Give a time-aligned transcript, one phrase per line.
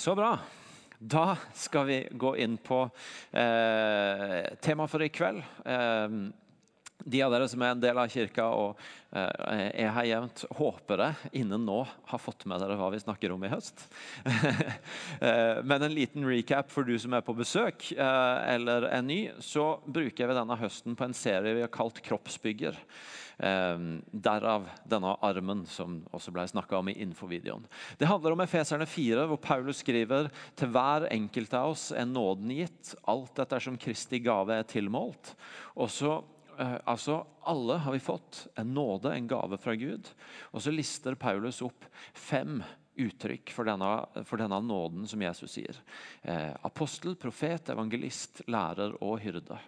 [0.00, 0.38] Så bra.
[0.98, 2.78] Da skal vi gå inn på
[3.36, 5.42] eh, temaet for i kveld.
[5.68, 6.14] Eh,
[7.04, 8.80] de av dere som er en del av kirka og
[9.12, 13.36] eh, er her jevnt, håper jeg innen nå har fått med dere hva vi snakker
[13.36, 13.84] om i høst.
[14.24, 19.22] eh, men en liten recap for du som er på besøk eh, eller er ny,
[19.36, 22.80] så bruker vi denne høsten på en serie vi har kalt Kroppsbygger.
[23.40, 27.62] Um, derav denne armen som også ble snakka om i infovideoen.
[27.96, 30.28] Det handler om Efeserne 4, hvor Paulus skriver
[30.60, 35.32] til hver enkelt av oss er nåden gitt, alt etter som Kristi gave er tilmålt.
[35.80, 40.12] Og uh, altså, Alle har vi fått en nåde, en gave fra Gud.
[40.52, 42.60] Og så lister Paulus opp fem
[43.06, 43.90] uttrykk for denne,
[44.28, 45.78] for denne nåden som Jesus sier.
[46.22, 49.58] Eh, apostel, profet, evangelist, lærer og hyrde.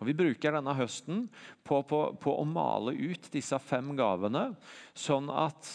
[0.00, 1.26] Og Vi bruker denne høsten
[1.62, 4.50] på, på, på å male ut disse fem gavene,
[4.94, 5.70] sånn at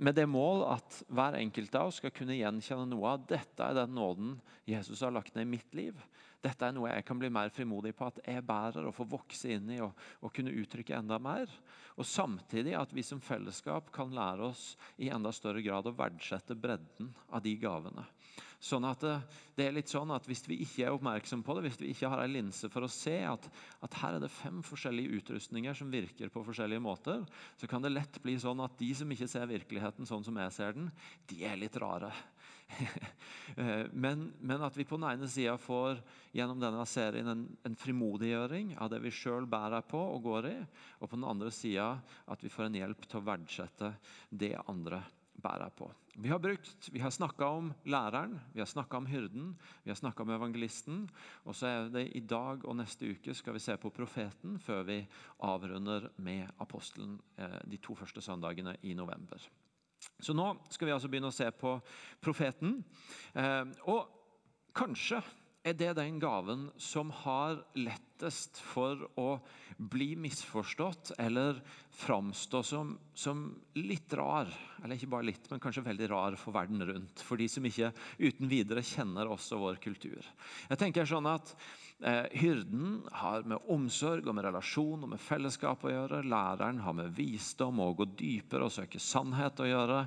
[0.00, 3.76] med det mål at hver enkelt av oss skal kunne gjenkjenne noe av dette er
[3.76, 5.98] den nåden Jesus har lagt ned i mitt liv.
[6.40, 9.50] Dette er noe jeg kan bli mer frimodig på at jeg bærer og får vokse
[9.52, 9.92] inn i og,
[10.24, 11.50] og kunne uttrykke enda mer.
[12.00, 16.56] Og samtidig at vi som fellesskap kan lære oss i enda større grad å verdsette
[16.56, 18.06] bredden av de gavene.
[18.60, 19.14] Sånn at det,
[19.56, 22.10] det, er litt sånn at Hvis vi ikke er oppmerksom på det, hvis vi ikke
[22.12, 23.48] har en linse for å se at,
[23.80, 27.24] at, her er det fem forskjellige utrustninger som virker på forskjellige måter,
[27.56, 30.56] så kan det lett bli sånn at de som ikke ser virkeligheten sånn som jeg
[30.56, 30.90] ser den,
[31.32, 32.12] de er litt rare.
[34.04, 36.00] Men, men, at vi på den ene sida får
[36.36, 40.58] gjennom denne serien en, en frimodiggjøring av det vi sjøl bærer på og går i,
[41.00, 41.92] og på den andre sida
[42.30, 43.94] at vi får en hjelp til å verdsette
[44.30, 45.02] det andre
[45.40, 45.90] bærer på.
[46.20, 49.96] Vi har, brukt, vi har snakka om læreren, vi har snakka om hyrden, vi har
[49.96, 50.98] snakka om evangelisten.
[51.48, 54.84] Og så er det i dag og neste uke skal vi se på profeten før
[54.90, 54.98] vi
[55.46, 59.40] avrunder med apostelen eh, de to første søndagene i november.
[60.20, 61.74] Så nå skal vi altså begynne å se på
[62.22, 62.78] profeten.
[63.34, 64.08] Eh, og
[64.76, 65.20] kanskje
[65.66, 67.60] er det den gaven som har
[68.20, 69.38] lettest for å
[69.76, 74.48] bli misforstått eller framstå som, som, litt rar.
[74.84, 77.20] Eller ikke bare litt, men kanskje veldig rar for verden rundt.
[77.24, 80.20] For de som ikke uten videre kjenner oss og vår kultur.
[80.68, 81.54] Jeg tenker sånn at
[82.02, 86.22] Eh, hyrden har med omsorg og med relasjon og med fellesskap å gjøre.
[86.24, 89.98] Læreren har med visdom og å gå dypere og søke sannhet å gjøre.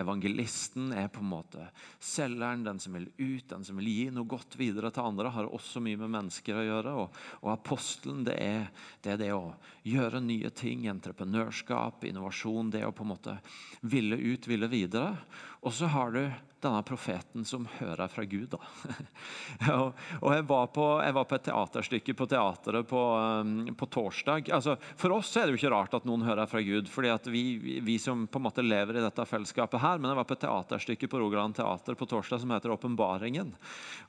[0.00, 1.66] Evangelisten er på en måte
[2.00, 5.34] selgeren, den som vil ut, den som vil gi noe godt videre til andre.
[5.34, 6.96] Har også mye med mennesker å gjøre.
[7.04, 8.70] Og, og apostelen det er,
[9.02, 9.54] det er, det å
[9.86, 10.88] gjøre nye ting.
[10.90, 12.72] Entreprenørskap, innovasjon.
[12.74, 13.36] Det å på en måte
[13.80, 15.14] ville ut, ville videre.
[15.62, 16.24] Og så har du
[16.62, 18.54] denne profeten som hører fra Gud.
[18.56, 19.88] og,
[20.22, 23.02] og jeg, var på, jeg, var på, et teaterstykke på teateret på,
[23.42, 24.50] um, på, torsdag.
[24.54, 27.44] Altså, for oss er det jo ikke rart at noen hører fra Gud, fordi vi,
[27.84, 30.00] vi, som på en måte lever i dette fellesskapet her.
[30.00, 33.52] Men jeg var på et teaterstykke på Rogaland Teater på torsdag som heter 'Åpenbaringen'.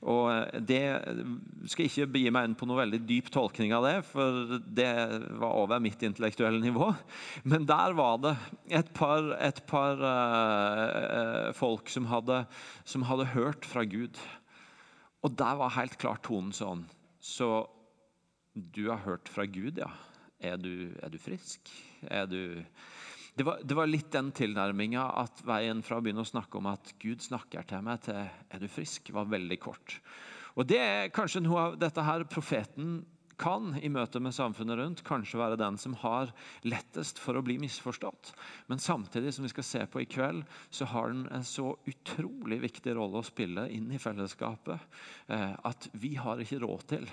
[0.02, 0.84] Og eh, det
[1.70, 4.90] skal ikke begi meg inn på noe veldig dyp tolkning av det, for det
[5.40, 6.92] var over mitt intellektuelle nivå.
[7.44, 8.34] Men der var det
[8.70, 12.43] et par, et par uh, folk som hadde
[12.84, 14.18] som hadde hørt fra Gud.
[15.24, 16.84] Og der var helt klart tonen sånn.
[17.20, 17.64] Så
[18.54, 19.90] du har hørt fra Gud, ja.
[20.44, 21.70] Er du, er du frisk?
[22.10, 22.64] Er du
[23.34, 26.68] det var, det var, litt den tilnærminga at veien fra å begynne å snakke om
[26.70, 29.98] at Gud snakker til meg, til 'er du frisk', var veldig kort.
[30.54, 33.04] Og Det er kanskje noe av dette her profeten
[33.40, 36.32] kan i møte med samfunnet rundt kanskje være den som har
[36.66, 38.32] lettest for å bli misforstått.
[38.70, 42.60] Men samtidig som vi skal se på i kveld, så har den en så utrolig
[42.64, 44.78] viktig rolle å spille inn i fellesskapet
[45.28, 47.08] eh, at vi har ikke råd til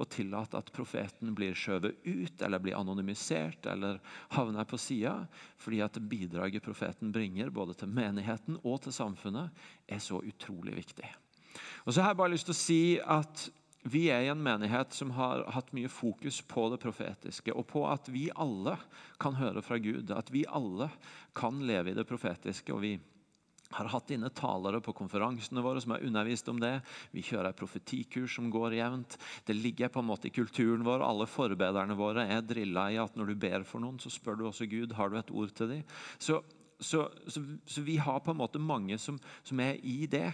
[0.00, 4.00] å tillate at profeten blir skjøvet ut eller blir anonymisert eller
[4.34, 5.16] havner på sida,
[5.60, 9.54] fordi at bidraget profeten bringer både til menigheten og til samfunnet,
[9.86, 11.10] er så utrolig viktig.
[11.84, 13.46] Og så har jeg bare lyst til å si at
[13.84, 17.82] vi er i en menighet som har hatt mye fokus på det profetiske, og på
[17.84, 18.78] at vi alle
[19.20, 20.88] kan høre fra Gud, at vi alle
[21.36, 22.72] kan leve i det profetiske.
[22.72, 22.94] og vi
[23.74, 26.78] har hatt inne talere på konferansene våre som har undervist om det.
[27.10, 29.16] Vi kjører et profetikurs som går jevnt.
[29.44, 31.02] Det ligger på en måte i kulturen vår.
[31.02, 34.46] Alle forbederne våre er drilla i at når du ber for noen, så spør du
[34.48, 35.82] også Gud har du et ord til dem.
[36.18, 36.38] Så,
[36.78, 40.30] så, så, så vi har på en måte mange som, som er i det.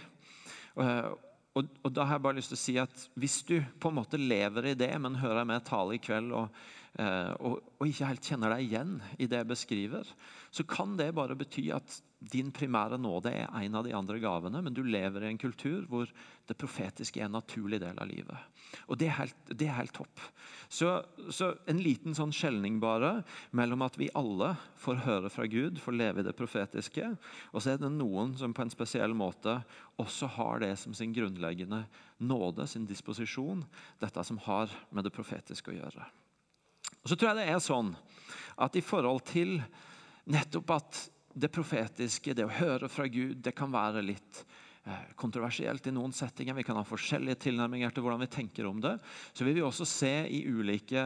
[1.57, 3.97] Og, og, da har jeg bare lyst til å si at Hvis du på en
[3.97, 6.61] måte lever i det, men hører meg tale i kveld og,
[6.95, 10.13] eh, og, og, ikke helt kjenner deg igjen i det jeg beskriver,
[10.51, 14.59] så kan det bare bety at din primære nåde er en av de andre gavene,
[14.61, 16.09] men du lever i en kultur hvor
[16.45, 18.37] det profetiske er en naturlig del av livet.
[18.85, 20.21] Og det er helt, det er helt topp.
[20.69, 20.91] Så,
[21.33, 23.23] så, en liten sånn skjelning bare
[23.57, 27.09] mellom at vi alle får høre fra Gud, får leve i det profetiske,
[27.51, 29.57] og så er det noen som på en spesiell måte
[30.01, 31.83] også har det som sin grunnleggende
[32.21, 33.65] nåde, sin disposisjon,
[34.03, 36.05] dette som har med det profetiske å gjøre.
[37.01, 37.95] Og så tror jeg det er sånn
[38.61, 39.57] at i forhold til
[40.29, 41.01] nettopp at
[41.33, 44.43] det profetiske, det å høre fra Gud, det kan være litt
[44.85, 46.57] eh, kontroversielt i noen settinger.
[46.57, 48.97] Vi kan ha forskjellige tilnærminger til hvordan vi tenker om det.
[49.33, 51.05] Så vil vi også se i ulike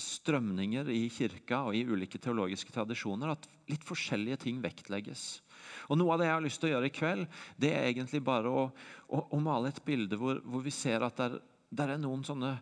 [0.00, 5.42] strømninger i kirka og i ulike teologiske tradisjoner at litt forskjellige ting vektlegges.
[5.90, 7.26] Og Noe av det jeg har lyst til å gjøre i kveld,
[7.60, 8.68] det er egentlig bare å,
[9.08, 12.56] å, å male et bilde hvor, hvor, vi ser at det er noen sånne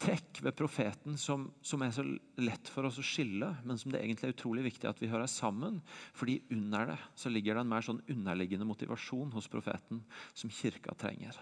[0.00, 2.04] trekk ved profeten som, som, er så
[2.40, 5.30] lett for oss å skille, men som det egentlig er utrolig viktig at vi hører
[5.30, 5.80] sammen.
[6.14, 10.02] fordi under det så ligger det en mer sånn underliggende motivasjon hos profeten
[10.34, 11.36] som kirka trenger.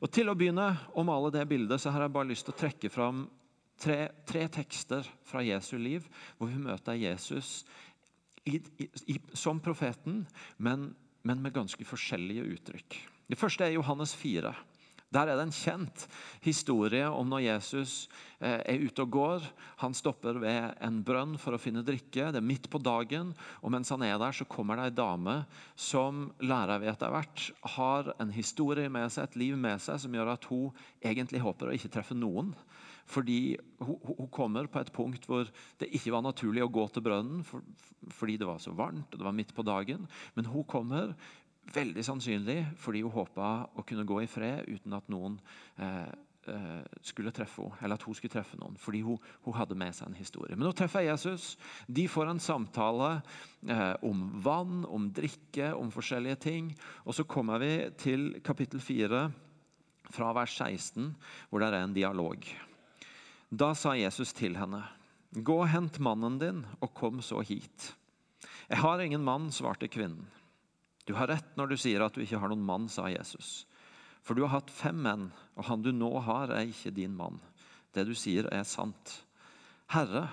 [0.00, 2.60] Og Til å begynne å male det bildet så har jeg bare lyst til å
[2.62, 3.26] trekke fram
[3.80, 6.08] tre, tre tekster fra Jesu liv,
[6.38, 7.64] hvor vi møter Jesus
[8.48, 10.24] i, i, som profeten,
[10.56, 10.90] men,
[11.22, 13.00] men med ganske forskjellige uttrykk.
[13.30, 14.50] Det første er Johannes 4.
[15.10, 16.04] Der er det en kjent
[16.44, 17.94] historie om når Jesus
[18.38, 19.46] eh, er ute og går.
[19.82, 22.28] Han stopper ved en brønn for å finne drikke.
[22.30, 23.32] Det er midt på dagen.
[23.58, 25.40] og Mens han er der, så kommer det ei dame
[25.74, 30.14] som lærer vi etter hvert har en historie med seg, et liv med seg, som
[30.14, 30.70] gjør at hun
[31.02, 32.54] egentlig håper å ikke treffe noen.
[33.10, 35.48] Fordi hun, kommer på et punkt hvor
[35.80, 37.42] det ikke var naturlig å gå til brønnen
[38.14, 40.06] fordi det var så varmt og det var midt på dagen.
[40.36, 41.16] Men hun kommer
[41.70, 45.36] Veldig sannsynlig fordi hun håpa å kunne gå i fred uten at noen
[45.78, 46.08] eh,
[46.50, 48.78] eh, skulle treffe henne, eller at hun skulle treffe noen.
[48.80, 50.56] Fordi hun, hun, hadde med seg en historie.
[50.56, 51.52] Men nå treffer Jesus.
[51.86, 53.12] De får en samtale
[53.68, 56.72] eh, om vann, om drikke, om forskjellige ting.
[57.04, 59.28] Og så kommer vi til kapittel 4,
[60.10, 61.12] fra vers 16,
[61.50, 62.46] hvor det er en dialog.
[63.50, 64.82] Da sa Jesus til henne,
[65.30, 67.94] 'Gå og hent mannen din, og kom så hit.'
[68.68, 70.26] 'Jeg har ingen mann', svarte kvinnen.
[71.10, 73.64] Du har rett når du sier at du ikke har noen mann, sa Jesus.
[74.22, 75.24] For du har hatt fem menn,
[75.58, 77.40] og han du nå har, er ikke din mann.
[77.90, 79.16] Det du sier, er sant.
[79.90, 80.28] Herre,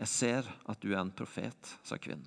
[0.00, 2.26] jeg ser at du er en profet, sa kvinnen.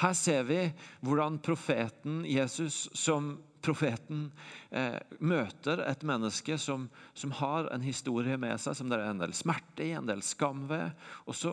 [0.00, 0.62] Her ser vi
[1.04, 4.30] hvordan profeten Jesus som profeten
[4.70, 9.20] eh, møter et menneske som, som, har en historie med seg som det er en
[9.26, 10.96] del smerte i, en del skam ved.
[11.28, 11.52] Og så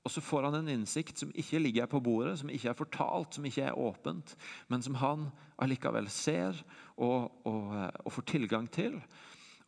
[0.00, 3.36] og så får han en innsikt som ikke ligger på bordet, som ikke er fortalt,
[3.36, 4.32] som ikke er åpent,
[4.72, 5.28] men som han
[5.60, 6.56] allikevel ser
[6.96, 7.76] og, og,
[8.06, 8.96] og får tilgang til.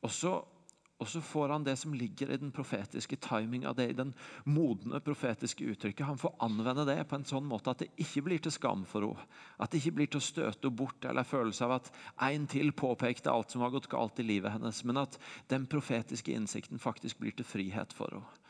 [0.00, 0.32] Og så,
[0.96, 4.14] og så, får han det som ligger i den profetiske timinga, det i den
[4.49, 6.06] modne profetiske uttrykket.
[6.08, 9.05] Han får anvende det på en sånn måte at det ikke blir til skam for
[9.05, 9.29] henne.
[9.61, 11.93] At det ikke blir til å støte henne bort eller følelse av at
[12.32, 15.20] en til påpekte alt som har gått galt i livet hennes, men at
[15.52, 18.42] den profetiske innsikten faktisk blir til frihet for henne.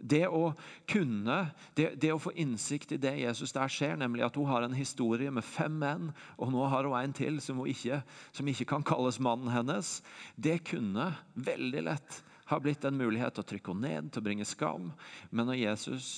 [0.00, 0.52] Det å
[0.86, 1.38] kunne,
[1.74, 4.76] det, det, å få innsikt i det Jesus der ser, nemlig at hun har en
[4.76, 8.00] historie med fem menn, og nå har hun en til som, ikke,
[8.30, 9.98] som ikke kan kalles mannen hennes,
[10.36, 14.28] det kunne veldig lett ha blitt en mulighet til å trykke henne ned, til å
[14.28, 14.92] bringe skam.
[15.30, 16.12] Men når Jesus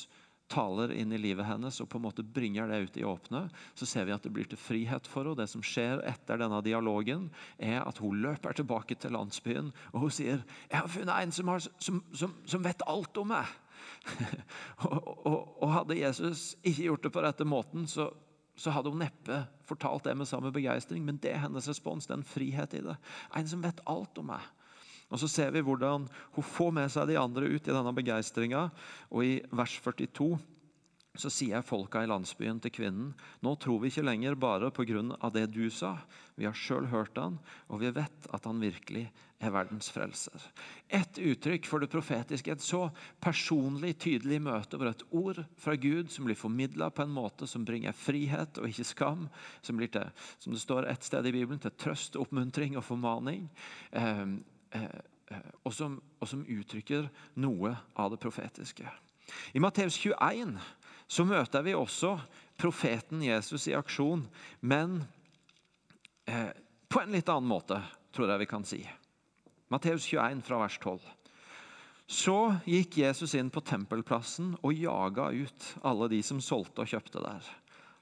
[0.51, 3.45] taler inn i livet hennes og på en måte bringer det ut i åpne,
[3.79, 5.39] så ser vi at det blir til frihet for henne.
[5.41, 7.29] Det som skjer etter denne dialogen,
[7.59, 11.49] er at hun løper tilbake til landsbyen og hun sier 'Jeg har funnet en som,
[11.49, 13.55] har, som, som, som vet alt om meg'.
[14.87, 18.09] og, og, og, hadde Jesus ikke gjort det på rette måten, så,
[18.57, 21.05] så hadde hun neppe fortalt det med samme begeistring.
[21.07, 22.09] Men det er hennes respons.
[22.11, 22.97] Er frihet i det.
[23.37, 24.47] En som vet alt om meg.
[25.11, 28.69] Og Så ser vi hvordan hun får med seg de andre ut i denne begeistringa.
[29.11, 30.37] Og i vers 42
[31.19, 33.09] så sier folka i landsbyen til kvinnen
[33.43, 35.03] nå tror vi ikke lenger bare pga.
[35.35, 35.97] det du sa.
[36.37, 37.39] Vi har sjøl hørt han,
[37.69, 40.41] og vi vet at han virkelig er verdens frelser.
[40.89, 42.91] Et uttrykk for det profetiske, et så
[43.21, 47.65] personlig, tydelig møte hvor et ord fra Gud som blir formidla på en måte som
[47.65, 49.29] bringer frihet og ikke skam,
[49.63, 53.49] som blir til, som det står et sted i Bibelen, til trøst, oppmuntring og formaning.
[53.93, 54.27] Eh,
[54.77, 55.01] eh,
[55.65, 57.09] og, som, og som uttrykker
[57.41, 58.89] noe av det profetiske.
[59.55, 60.59] I Matteus 21
[61.11, 62.15] så møter vi også
[62.61, 64.23] profeten Jesus i aksjon,
[64.61, 65.01] men
[66.31, 66.53] eh,
[66.87, 67.81] på en litt annen måte,
[68.15, 68.81] tror jeg vi kan si.
[69.71, 71.01] Matteus 21 fra vers 12.
[72.11, 72.37] Så
[72.67, 77.51] gikk Jesus inn på tempelplassen og jaga ut alle de som solgte og kjøpte der.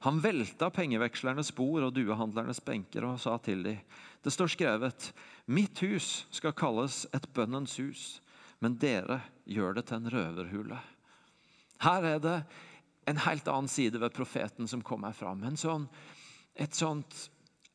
[0.07, 3.83] Han velta pengevekslernes bord og duehandlernes benker og sa til dem,
[4.25, 5.11] det står skrevet,
[5.47, 8.07] mitt hus skal kalles et bønnens hus,
[8.61, 10.81] men dere gjør det til en røverhule.
[11.85, 12.39] Her er det
[13.09, 15.43] en helt annen side ved profeten som kom fram.
[15.49, 15.89] En sånn,
[16.55, 17.29] et sånt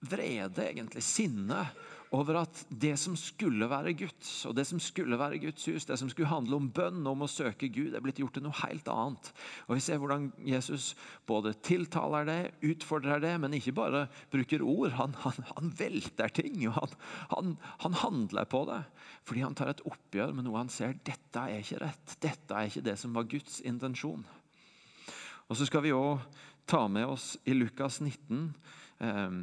[0.03, 1.65] vrede, egentlig, sinne
[2.13, 5.97] over at det som skulle være Guds, og det som skulle være Guds hus, det
[5.97, 8.89] som skulle handle om bønn, om å søke Gud, er blitt gjort til noe helt
[8.91, 9.31] annet.
[9.65, 10.91] Og Vi ser hvordan Jesus
[11.29, 12.37] både tiltaler det,
[12.69, 14.93] utfordrer det, men ikke bare bruker ord.
[14.99, 16.93] Han, han, han velter ting, og
[17.33, 18.83] han, han, handler på det.
[19.25, 22.17] Fordi han tar et oppgjør med noe han ser dette er ikke rett.
[22.21, 24.21] Dette er ikke det som var Guds intensjon.
[25.53, 26.17] Og Så skal vi òg
[26.65, 28.55] ta med oss i Lukas 19
[29.05, 29.33] eh,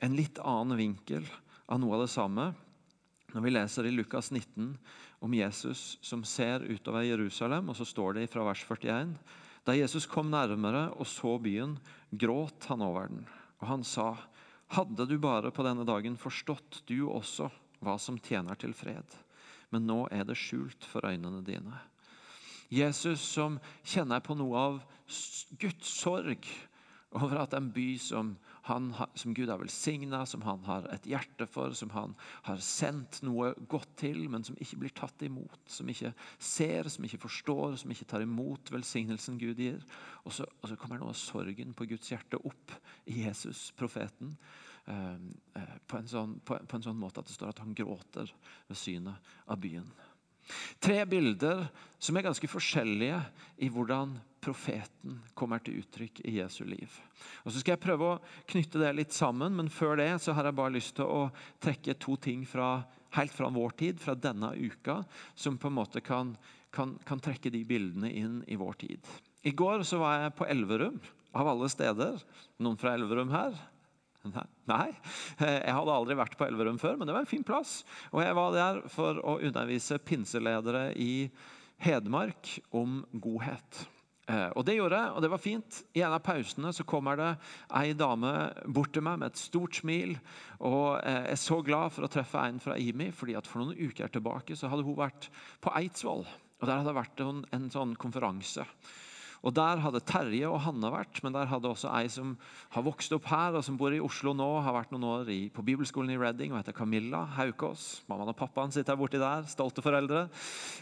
[0.00, 1.26] en litt annen vinkel
[1.68, 2.46] av noe av det samme
[3.34, 4.70] når vi leser i Lukas 19
[5.20, 9.12] om Jesus som ser utover Jerusalem, og så står det fra vers 41.
[9.68, 11.76] Da Jesus kom nærmere og så byen,
[12.08, 13.26] gråt han over den.
[13.60, 14.14] Og han sa,
[14.72, 17.50] Hadde du bare på denne dagen forstått, du også,
[17.84, 19.20] hva som tjener til fred.
[19.68, 21.76] Men nå er det skjult for øynene dine.
[22.68, 24.80] Jesus som kjenner på noe av
[25.60, 26.44] Guds sorg
[27.16, 28.34] over at en by som
[28.68, 32.12] han, som Gud har velsigna, som han har et hjerte for, som han
[32.44, 35.56] har sendt noe godt til, men som ikke blir tatt imot.
[35.72, 39.80] Som ikke ser, som ikke forstår, som ikke tar imot velsignelsen Gud gir.
[40.26, 42.76] Og så, og så kommer noe av sorgen på Guds hjerte opp
[43.08, 44.36] i Jesus, profeten.
[44.88, 45.16] Eh,
[45.60, 48.28] eh, på en, sånn, på, på en sånn måte at det står at han gråter
[48.68, 49.88] ved synet av byen.
[50.82, 51.66] Tre bilder
[51.98, 53.20] som er ganske forskjellige
[53.64, 56.92] i hvordan profeten kommer til uttrykk i Jesu liv.
[57.44, 60.48] Og så skal jeg prøve å knytte det litt sammen, men før det så har
[60.48, 61.24] jeg bare lyst til å
[61.62, 62.84] trekke to ting fra,
[63.18, 65.00] helt fra vår tid, fra denne uka,
[65.34, 66.36] som på en måte kan,
[66.74, 69.10] kan, kan trekke de bildene inn i vår tid.
[69.42, 71.00] I går så var jeg på Elverum,
[71.38, 72.22] av alle steder.
[72.62, 73.58] Noen fra Elverum her?
[74.68, 74.88] Nei,
[75.38, 77.82] jeg hadde aldri vært på Elverum før, men det var en fin plass.
[78.12, 81.28] Og jeg var der for å undervise pinseledere i
[81.78, 83.86] Hedmark om godhet.
[84.28, 85.80] Eh, og Det gjorde jeg, og det var fint.
[85.96, 87.30] I en av pausene så kommer det
[87.80, 88.32] ei dame
[88.66, 90.18] bort til meg med et stort smil.
[90.58, 93.78] og Jeg er så glad for å treffe en fra IMI, fordi at for noen
[93.78, 95.30] uker tilbake så hadde hun vært
[95.64, 96.26] på Eidsvoll.
[96.60, 98.66] og Der hadde det vært en, en sånn konferanse.
[99.42, 102.34] Og Der hadde Terje og Hanne vært, men der hadde også ei som
[102.74, 105.38] har vokst opp her, og som bor i Oslo nå, har vært noen år i,
[105.54, 108.02] på bibelskolen i Reading og heter Camilla Haukås.
[108.10, 110.26] Mammaen og pappaen sitter her borti der, stolte foreldre.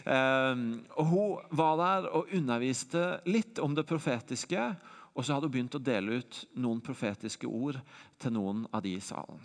[0.05, 0.63] Eh,
[0.97, 4.71] og Hun var der og underviste litt om det profetiske,
[5.17, 7.79] og så hadde hun begynt å dele ut noen profetiske ord
[8.21, 9.39] til noen av de i salen.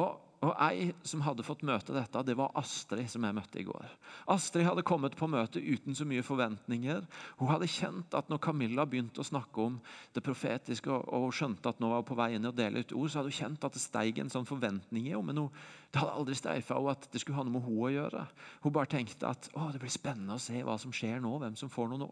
[0.00, 3.64] Og og Ei som hadde fått møte dette, det var Astrid, som jeg møtte i
[3.66, 3.92] går.
[4.32, 7.04] Astrid hadde kommet på møtet uten så mye forventninger.
[7.38, 9.78] Hun hadde kjent at når Camilla begynte å snakke om
[10.16, 12.96] det profetiske, og hun skjønte at nå var hun på vei inn og dele ut
[12.96, 15.28] ord, så hadde hun kjent at det steig en sånn forventning i henne.
[15.30, 15.62] Men hun,
[15.94, 18.26] det hadde aldri streifa henne at det skulle ha noe med henne å gjøre.
[18.66, 21.58] Hun bare tenkte at å, det blir spennende å se hva som skjer nå, hvem
[21.60, 22.10] som får noe nå.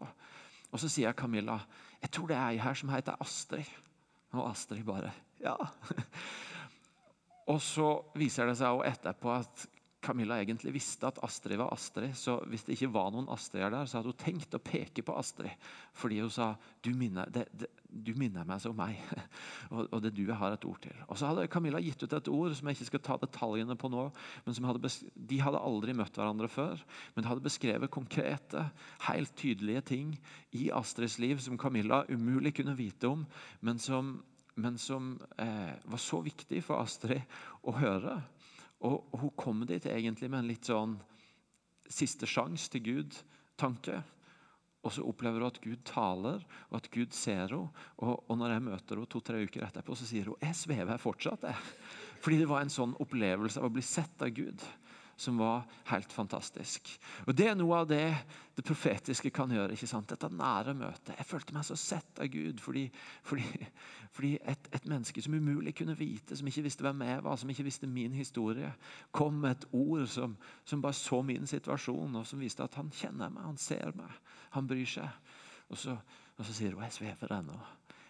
[0.73, 1.59] Og så sier Camilla
[2.03, 3.67] jeg tror det er ei her som heter Astrid.
[4.33, 5.13] Og Astrid bare
[5.43, 5.55] ja.
[7.51, 9.67] Og så viser det seg etterpå at
[10.03, 12.11] Camilla egentlig visste at Astrid var Astrid.
[12.17, 15.15] Så hvis det ikke var noen Astrid der, så hadde hun tenkt å peke på
[15.15, 15.53] Astrid.
[15.95, 16.49] Fordi hun sa
[16.83, 18.99] du minner, det, det, du minner meg som meg.
[19.73, 20.97] og, og, det du jeg har et ord til.
[21.07, 23.91] Og så hadde Camilla gitt ut et ord som jeg ikke skal ta detaljene på
[23.93, 24.09] nå.
[24.45, 26.83] men hadde De hadde aldri møtt hverandre før,
[27.15, 28.67] men hadde beskrevet konkrete,
[29.07, 30.13] helt tydelige ting
[30.51, 33.25] i Astrids liv som Camilla umulig kunne vite om,
[33.63, 34.17] men som
[34.55, 37.21] men som eh, var så viktig for Astrid
[37.65, 38.17] å høre.
[38.83, 40.97] Og, hun kom dit egentlig med en litt sånn
[41.89, 44.01] siste sjanse til Gud-tanke.
[44.83, 47.71] Og så opplever hun at Gud taler, og at Gud ser henne.
[48.03, 51.47] Og, og når jeg møter henne to-tre uker etterpå, så sier hun jeg svever fortsatt.
[51.47, 51.77] Jeg.
[52.23, 54.63] Fordi det var en sånn opplevelse av å bli sett av Gud
[55.15, 56.89] som var helt fantastisk.
[57.27, 58.07] Og Det er noe av det
[58.55, 59.73] det profetiske kan gjøre.
[59.73, 60.09] ikke sant?
[60.09, 61.15] Dette nære møtet.
[61.17, 62.85] Jeg følte meg så sett av Gud fordi,
[63.23, 63.45] fordi,
[64.11, 67.49] fordi et, et, menneske som umulig kunne vite, som ikke visste hvem jeg var, som
[67.49, 68.73] ikke visste min historie,
[69.11, 72.91] kom med et ord som, som bare så min situasjon, og som viste at han
[72.93, 74.19] kjenner meg, han ser meg,
[74.53, 75.09] han bryr seg.
[75.69, 75.97] Og så,
[76.37, 77.59] og så sier hun 'jeg svever ennå'.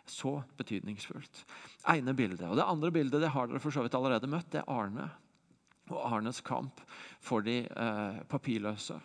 [0.06, 1.46] Så betydningsfullt.
[1.88, 2.50] ene bildet.
[2.50, 4.52] Og Det andre bildet det har dere for så vidt allerede møtt.
[4.52, 5.10] Det er Arne
[5.92, 6.80] og Arnes kamp
[7.24, 9.00] for de eh, papirløse.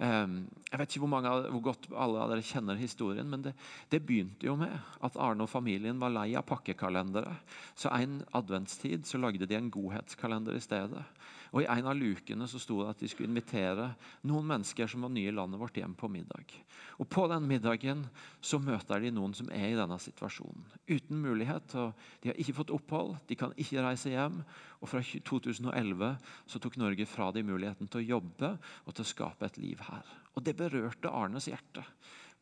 [0.00, 3.50] Um, jeg vet ikke hvor, mange, hvor, godt alle av dere kjenner historien, men det,
[3.92, 4.72] det, begynte jo med
[5.04, 7.34] at Arne og familien var lei av pakkekalendere.
[7.76, 11.04] Så en adventstid så lagde de en godhetskalender i stedet.
[11.50, 13.88] Og I en av lukene så sto det at de skulle invitere
[14.28, 16.54] noen mennesker som var nye i landet vårt, hjem på middag.
[17.02, 18.04] Og På den middagen
[18.40, 20.62] så møter de noen som er i denne situasjonen.
[20.86, 21.74] Uten mulighet.
[22.22, 24.42] De har ikke fått opphold, de kan ikke reise hjem.
[24.80, 26.14] Og Fra 2011
[26.46, 28.54] så tok Norge fra de muligheten til å jobbe
[28.84, 30.16] og til å skape et liv her.
[30.36, 31.84] Og Det berørte Arnes hjerte.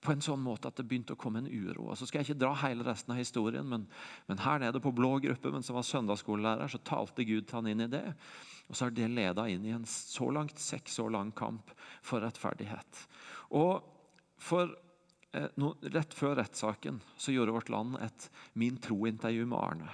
[0.01, 1.91] På en sånn måte at det begynte å komme en uro.
[1.99, 3.87] Så skal jeg ikke dra hele resten av historien, men,
[4.29, 7.71] men her nede på blå gruppe, mens han var søndagsskolelærer, så talte Gud til han
[7.73, 8.05] inn i det.
[8.69, 11.73] Og så har det leda inn i en så langt seks år lang kamp
[12.05, 13.07] for rettferdighet.
[13.59, 13.81] Og
[14.39, 14.71] for
[15.33, 19.91] eh, no, Rett før rettssaken så gjorde Vårt Land et Min tro-intervju med Arne.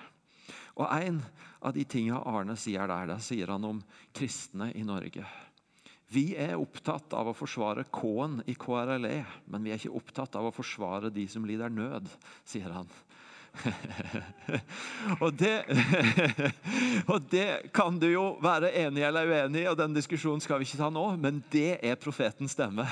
[0.74, 1.22] Og En
[1.64, 3.80] av de tingene Arne sier der, det sier han om
[4.12, 5.24] kristne i Norge.
[6.14, 9.16] Vi er opptatt av å forsvare K-en i KRLE,
[9.50, 12.06] men vi er ikke opptatt av å forsvare de som lider nød,
[12.46, 12.90] sier han.
[15.22, 15.52] og, det,
[17.12, 20.68] og det kan du jo være enig eller uenig i, og den diskusjonen skal vi
[20.68, 22.86] ikke ta nå, men det er profetens stemme.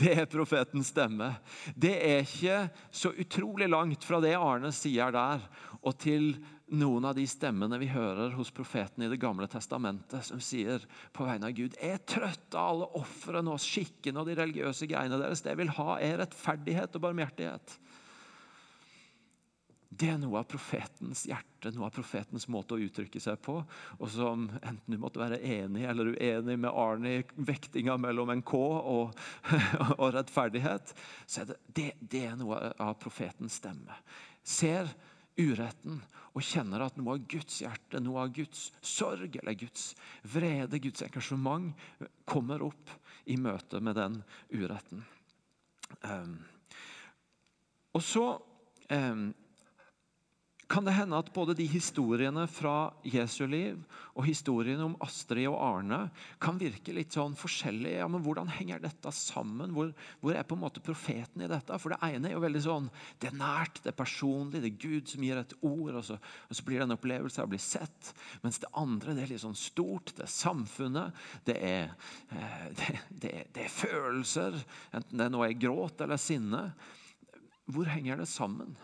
[0.00, 1.34] Det er profetens stemme.
[1.74, 5.44] Det er ikke så utrolig langt fra det Arne sier der,
[5.84, 6.34] og til
[6.72, 11.26] noen av de stemmene vi hører hos profeten i Det gamle testamentet, som sier på
[11.28, 15.20] vegne av Gud Jeg er trøtt av alle ofrene og skikkene og de religiøse greiene
[15.20, 15.44] deres.
[15.44, 17.78] Det jeg vil ha, er rettferdighet og barmhjertighet.
[19.94, 23.60] Det er noe av profetens hjerte, noe av profetens måte å uttrykke seg på.
[24.00, 28.42] Og som enten du måtte være enig eller uenig med Arne i vektinga mellom en
[28.42, 29.14] K og,
[30.00, 34.00] og rettferdighet, så er det, det, det er noe av profetens stemme.
[34.42, 34.90] Ser
[35.40, 36.00] uretten
[36.34, 39.92] og kjenner at noe av Guds hjerte, noe av Guds sorg eller Guds
[40.34, 41.70] vrede, Guds engasjement,
[42.26, 42.90] kommer opp
[43.30, 44.18] i møte med den
[44.50, 45.04] uretten.
[46.02, 46.40] Um,
[47.94, 48.26] og så
[48.90, 49.28] um,
[50.68, 53.80] kan det hende at både de historiene fra Jesu liv
[54.14, 55.98] og historiene om Astrid og Arne
[56.42, 57.98] kan virke litt sånn forskjellige.
[58.00, 59.74] Ja, men Hvordan henger dette sammen?
[59.76, 59.90] Hvor,
[60.22, 61.76] hvor, er på en måte profeten i dette?
[61.82, 62.88] For Det ene er jo veldig sånn,
[63.20, 66.18] det er nært, det er personlig, det er Gud som gir et ord, og så,
[66.48, 68.14] og så blir det en opplevelse av å bli sett.
[68.46, 71.94] Mens det andre det er litt sånn stort, det er samfunnet, det er,
[72.32, 74.56] eh, det, det, det er følelser,
[74.96, 76.70] enten det nå er gråt eller sinne.
[77.68, 78.74] Hvor henger det sammen?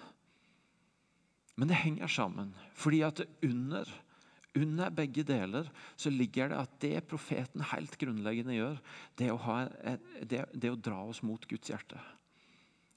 [1.61, 2.55] Men det henger sammen.
[2.73, 3.89] fordi at under,
[4.57, 8.79] under begge deler så ligger det at det profeten helt grunnleggende gjør,
[9.19, 9.59] det er å, ha,
[10.25, 12.01] det, det å dra oss mot Guds hjerte.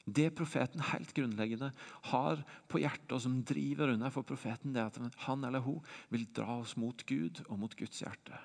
[0.03, 1.73] Det profeten helt grunnleggende
[2.11, 2.41] har
[2.71, 6.25] på hjertet, og som driver under for profeten, det er at han eller hun vil
[6.35, 8.39] dra oss mot Gud og mot Guds hjerte.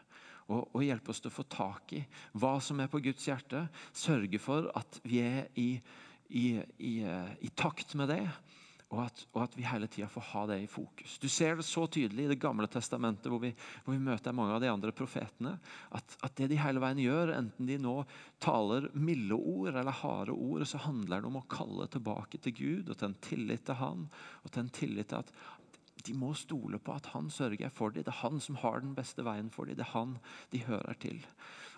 [0.49, 2.03] Og, og hjelpe oss til å få tak i
[2.39, 3.67] hva som er på Guds hjerte.
[3.95, 5.71] Sørge for at vi er i,
[6.31, 6.47] i,
[6.79, 8.25] i, i takt med det
[8.89, 11.19] og at, og at, vi hele tida får ha det i fokus.
[11.21, 13.51] Du ser det så tydelig i Det gamle testamentet, hvor vi,
[13.85, 15.59] hvor vi møter mange av de andre profetene.
[15.93, 17.99] At, at, det de hele veien gjør, enten de nå
[18.41, 22.89] taler milde ord eller harde ord, så handler det om å kalle tilbake til Gud
[22.89, 24.09] og til en tillit til Han.
[24.41, 25.37] Og til en tillit til at
[26.07, 28.09] de må stole på at Han sørger for dem.
[28.09, 29.77] Det er Han som har den beste veien for dem.
[29.77, 30.17] Det er Han
[30.55, 31.21] de hører til.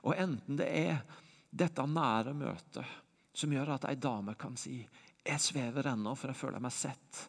[0.06, 1.02] Og enten det er
[1.50, 2.98] dette nære møtet
[3.34, 4.84] som gjør at ei dame kan si
[5.26, 7.24] jeg svever ennå, for jeg føler meg sett.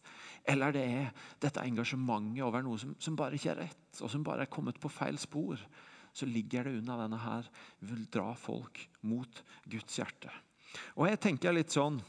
[0.49, 1.09] Eller det er
[1.43, 4.79] dette engasjementet over noe som, som, bare ikke er rett, og som bare er kommet
[4.81, 5.61] på feil spor.
[6.11, 7.47] Så ligger det unna denne her
[7.87, 10.31] vil dra folk mot Guds hjerte.
[10.97, 11.99] Og jeg tenker litt sånn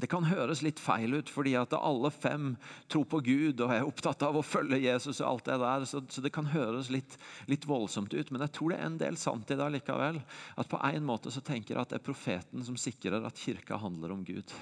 [0.00, 2.54] det kan høres litt feil ut, fordi at alle fem
[2.90, 5.20] tror på Gud og er opptatt av å følge Jesus.
[5.20, 8.30] og alt det der, Så, så det kan høres litt, litt, voldsomt ut.
[8.30, 10.22] Men jeg tror det er en del sant i det likevel.
[10.56, 13.76] At på en måte så tenker jeg at det er profeten som sikrer at kirka
[13.76, 14.52] handler om Gud.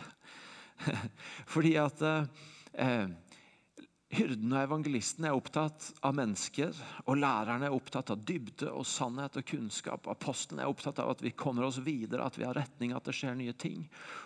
[1.55, 3.07] Fordi at eh,
[4.11, 6.75] Hyrden og evangelisten er opptatt av mennesker,
[7.07, 10.09] og læreren er opptatt av dybde og sannhet og kunnskap.
[10.11, 13.15] Apostelen er opptatt av at vi kommer oss videre, at vi har retning, at det
[13.15, 13.85] skjer nye ting.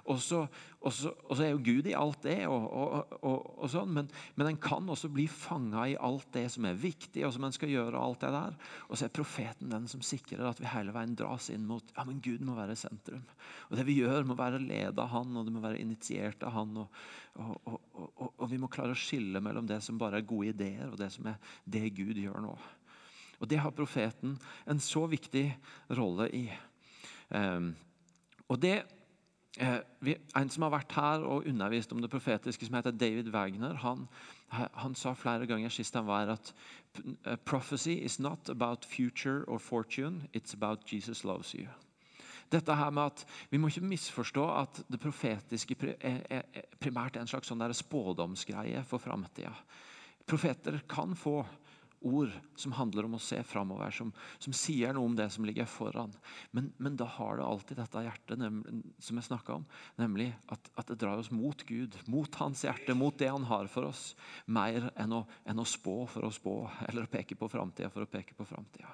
[0.08, 0.46] Og så,
[0.84, 4.50] og så, og så er jo Gud i alt det, og, og sånn, men, men
[4.50, 7.72] en kan også bli fanga i alt det som er viktig, og som en skal
[7.72, 7.94] gjøre.
[7.96, 8.58] Og alt det der.
[8.90, 12.04] Og så er profeten den som sikrer at vi hele veien dras inn mot ja,
[12.04, 13.24] men Gud må være sentrum.
[13.70, 16.56] Og Det vi gjør, må være ledet av Han, og det må være initiert av
[16.58, 16.76] Han.
[16.84, 20.52] og og, og, og, vi må klare å skille mellom det som bare er gode
[20.52, 22.52] ideer, og det som er det Gud gjør nå.
[23.40, 24.36] Og Det har profeten
[24.70, 25.48] en så viktig
[25.98, 26.44] rolle i.
[27.34, 27.72] Um,
[28.46, 28.76] og det
[29.60, 34.08] En som har vært her og undervist om det profetiske, som heter David Wagner, han,
[34.50, 36.50] han sa flere ganger sist han var at
[37.46, 41.68] prophecy is not about future or fortune, it's about Jesus loves you.
[42.52, 45.74] Dette her med at Vi må ikke misforstå at det profetiske
[46.80, 49.54] primært er en slags sånn spådomsgreie for framtida.
[50.26, 51.42] Profeter kan få
[52.06, 54.12] ord som handler om å se framover, som,
[54.42, 56.12] som, sier noe om det som ligger foran.
[56.56, 59.66] Men, men da har det alltid dette hjertet nemlig, som jeg om,
[60.00, 63.70] nemlig at, at, det drar oss mot Gud, mot hans hjerte, mot det han har
[63.72, 64.12] for oss,
[64.46, 68.06] mer enn å, enn å spå for å spå, eller å peke på framtida for
[68.06, 68.92] å peke på framtida.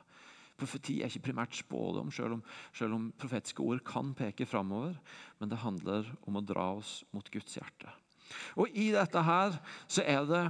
[0.60, 2.42] Profeti er ikke primært spådom, selv om,
[2.76, 4.98] selv om profetiske ord kan peke framover.
[5.40, 7.92] Men det handler om å dra oss mot Guds hjerte.
[8.60, 9.56] Og i dette her
[9.90, 10.42] så er det,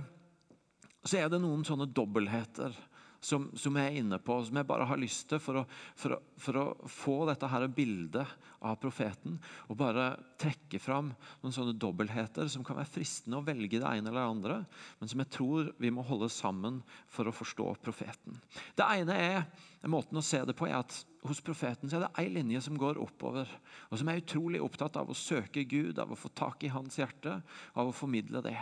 [1.04, 2.74] så er det noen sånne dobbeltheter
[3.20, 5.64] som, som, jeg er inne på, som jeg bare har lyst til for å,
[5.98, 8.32] for å, for å få dette her bildet
[8.64, 9.36] av profeten.
[9.68, 14.08] Og bare trekke fram noen sånne dobbeltheter som kan være fristende å velge det ene
[14.08, 14.58] eller det andre,
[15.00, 16.80] men som jeg tror vi må holde sammen
[17.12, 18.40] for å forstå profeten.
[18.76, 19.44] Det ene er,
[19.88, 20.92] Måten å se det på er at
[21.24, 23.48] hos profeten er det ei linje som går oppover,
[23.88, 27.00] og som er utrolig opptatt av å søke Gud, av å få tak i hans
[27.00, 27.38] hjerte,
[27.72, 28.58] av å formidle det.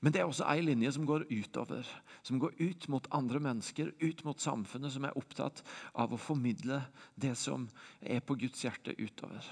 [0.00, 1.88] Men det er også ei linje som går utover.
[2.22, 5.64] Som går ut mot andre mennesker, ut mot samfunnet, som er opptatt
[5.98, 6.82] av å formidle
[7.14, 7.68] det som
[8.00, 9.44] er på Guds hjerte utover.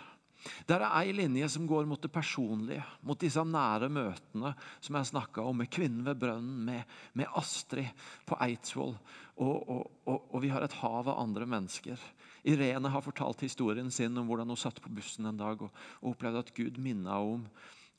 [0.66, 5.10] Der er ei linje som går mot det personlige, mot disse nære møtene som jeg
[5.12, 7.92] snakka om, med kvinnen ved brønnen, med, med Astrid
[8.26, 8.96] på Eidsvoll.
[9.36, 12.00] Og, og, og, og, vi har et hav av andre mennesker.
[12.42, 15.70] Irene har fortalt historien sin om hvordan hun satt på bussen en dag og,
[16.10, 17.46] opplevde at Gud minna om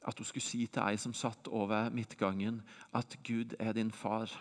[0.03, 2.61] at hun skulle si til ei som satt over midtgangen,
[2.93, 4.31] at Gud er din far.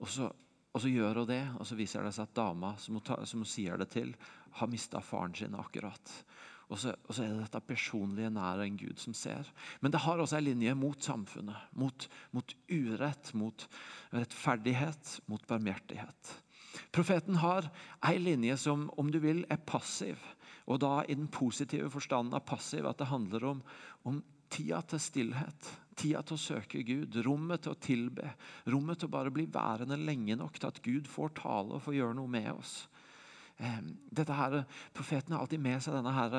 [0.00, 0.30] Og så,
[0.72, 3.18] og så gjør hun det, og så viser det seg at dama som hun, ta,
[3.24, 4.12] som hun sier det til,
[4.60, 6.12] har mista faren sin akkurat.
[6.66, 9.46] Og så, og så, er det dette personlige nære en Gud som ser.
[9.80, 11.68] Men det har også en linje mot samfunnet.
[11.78, 13.68] Mot, mot urett, mot
[14.12, 16.32] rettferdighet, mot barmhjertighet.
[16.92, 17.70] Profeten har
[18.04, 20.18] en linje som om du vil, er passiv.
[20.66, 23.62] Og da i den positive forstanden av passiv at det handler om,
[24.02, 24.18] om
[24.56, 25.66] Tida til stillhet,
[26.00, 28.30] tida til å søke Gud, rommet til å tilbe.
[28.72, 31.98] Rommet til å bare bli værende lenge nok til at Gud får tale og får
[31.98, 32.76] gjøre noe med oss.
[33.56, 36.34] Dette her, Profeten har alltid med seg denne her,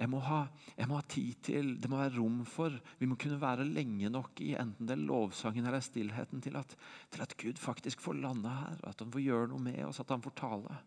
[0.00, 0.42] jeg må, ha,
[0.78, 4.08] jeg må ha tid til, det må være rom for Vi må kunne være lenge
[4.12, 6.72] nok i enten det er lovsangen eller stillheten til at,
[7.12, 8.78] til at Gud faktisk får lande her.
[8.88, 10.78] At han får gjøre noe med oss, at han får tale.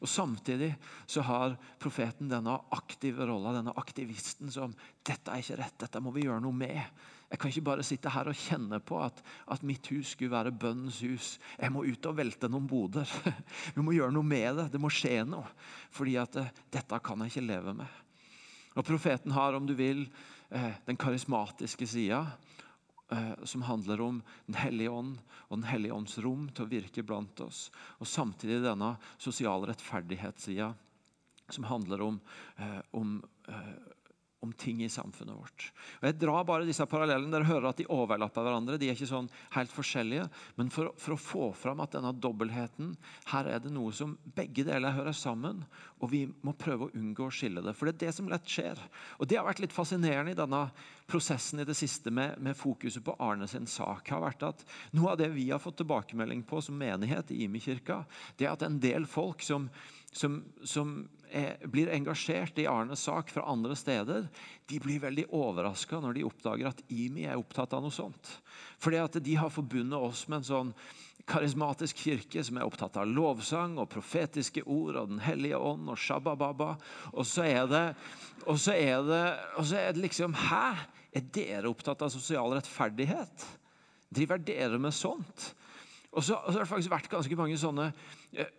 [0.00, 0.70] Og Samtidig
[1.04, 4.72] så har profeten denne aktive rolla, denne aktivisten som
[5.04, 6.80] Dette er ikke rett, dette må vi gjøre noe med.
[7.26, 9.18] Jeg kan ikke bare sitte her og kjenne på at,
[9.50, 11.30] at mitt hus skulle være bønnens hus.
[11.58, 13.10] Jeg må ut og velte noen boder.
[13.74, 14.66] Vi må gjøre noe med det.
[14.76, 15.48] Det må skje noe.
[15.94, 18.02] Fordi at uh, dette kan jeg ikke leve med.
[18.76, 20.04] Og Profeten har, om du vil,
[20.52, 22.22] uh, den karismatiske sida.
[23.10, 25.12] Uh, som handler om Den hellige ånd
[25.46, 27.68] og Den hellige ånds rom til å virke blant oss.
[27.98, 30.72] Og samtidig denne sosiale rettferdighetssida,
[31.54, 32.16] som handler om,
[32.98, 33.20] om
[34.46, 35.66] om ting i samfunnet vårt.
[36.00, 37.32] Og Jeg drar bare disse parallellene.
[37.34, 38.78] Dere hører at de overlapper hverandre.
[38.80, 40.28] De er ikke sånn helt forskjellige.
[40.58, 42.94] Men for, for, å få fram at denne dobbeltheten
[43.32, 45.64] Her er det noe som begge deler hører sammen.
[46.00, 47.74] Og vi må prøve å unngå å skille det.
[47.76, 48.80] For det er det som lett skjer.
[49.18, 50.62] Og Det har vært litt fascinerende i denne
[51.10, 54.08] prosessen i det siste med, med fokuset på Arne sin sak.
[54.10, 54.64] har vært at
[54.96, 58.04] Noe av det vi har fått tilbakemelding på som menighet i Imi-kirka,
[58.36, 59.70] det er at en del folk som
[60.16, 61.08] som, som
[61.72, 64.28] blir engasjert i Arnes sak fra andre steder,
[64.66, 68.30] de blir veldig overraska når de oppdager at IMI er opptatt av noe sånt.
[68.82, 70.72] Fordi at de har forbundet oss med en sånn
[71.26, 75.98] karismatisk kirke som er opptatt av lovsang og profetiske ord og Den hellige ånd og
[75.98, 76.76] shabba-baba.
[77.12, 77.84] Og så er det,
[78.46, 79.24] og så er det,
[79.58, 80.66] og så er det liksom Hæ?
[81.16, 83.44] Er dere opptatt av sosial rettferdighet?
[84.12, 85.54] Driver dere med sånt?
[86.12, 87.86] Og så, og så har det faktisk vært ganske mange sånne
[88.36, 88.52] eh,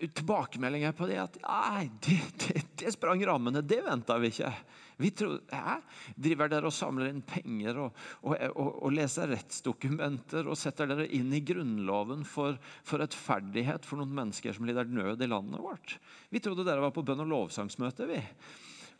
[0.00, 3.62] tilbakemeldinger på det at nei, det, det, det sprang rammene.
[3.62, 4.52] Det venta vi ikke.
[5.00, 5.78] Vi trodde, Hæ?
[6.16, 11.08] Driver dere og samler inn penger og, og, og, og, leser rettsdokumenter og setter dere
[11.16, 15.96] inn i Grunnloven for, for rettferdighet for noen mennesker som lider nød i landet vårt?
[16.32, 18.08] Vi trodde dere var på bønn- og lovsangsmøte.
[18.10, 18.20] vi.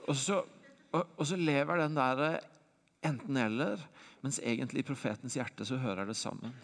[0.09, 0.41] Og så,
[0.97, 2.41] og så lever den der
[3.05, 3.81] enten-eller,
[4.25, 6.57] mens egentlig i profetens hjerte så hører det sammen.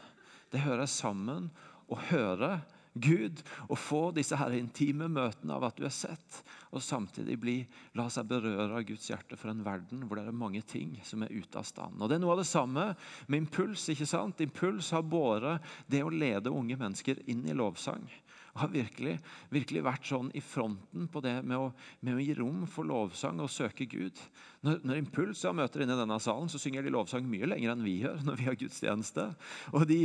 [0.53, 1.51] Det hører sammen
[1.93, 2.59] å høre
[3.03, 6.41] Gud og få disse her intime møtene av at du er sett,
[6.73, 7.57] og samtidig bli,
[7.99, 11.25] la seg berøre av Guds hjerte for en verden hvor det er mange ting som
[11.25, 12.01] er ute av stand.
[12.01, 12.91] Og Det er noe av det samme
[13.27, 13.89] med impuls.
[13.93, 14.41] ikke sant?
[14.45, 18.05] Impuls har båret det å lede unge mennesker inn i lovsang
[18.61, 19.17] har virkelig,
[19.53, 21.71] virkelig vært sånn i fronten på det med å,
[22.05, 24.21] med å gi rom for lovsang og søke Gud.
[24.67, 27.75] Når, når Impuls har møter inne i denne salen, så synger de lovsang mye lenger
[27.75, 28.23] enn vi gjør.
[28.27, 29.27] når vi har gudstjeneste.
[29.75, 30.01] Og de,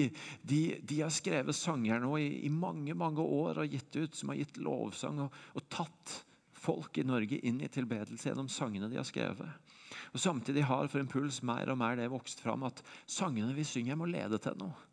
[0.47, 4.33] de, de har skrevet sanger nå i, i, mange mange år og gitt ut, som
[4.33, 6.21] har gitt lovsang og, og tatt
[6.61, 9.71] folk i Norge inn i tilbedelse gjennom sangene de har skrevet.
[10.11, 13.97] Og Samtidig har for Impuls mer og mer det vokst fram at sangene vi synger,
[13.99, 14.87] må lede til noe.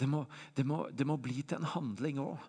[0.00, 0.24] Det må,
[0.56, 2.40] det må, det må bli til en handling òg.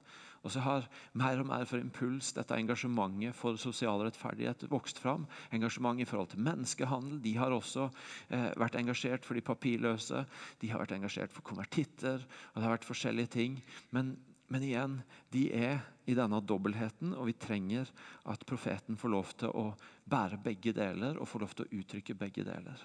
[0.43, 5.23] Og så har mer og mer for impuls dette engasjementet for sosial rettferdighet vokst fram.
[5.55, 7.21] Engasjement i forhold til menneskehandel.
[7.23, 7.87] De har også
[8.29, 10.25] eh, vært engasjert for de papirløse.
[10.59, 12.19] De har vært engasjert for konvertitter.
[12.53, 13.57] og det har vært forskjellige ting.
[13.95, 14.15] Men
[14.53, 14.99] men igjen,
[15.33, 17.89] de er i denne dobbeltheten, og vi trenger
[18.29, 19.63] at profeten får lov til å
[20.05, 22.83] bære begge deler og får lov til å uttrykke begge deler.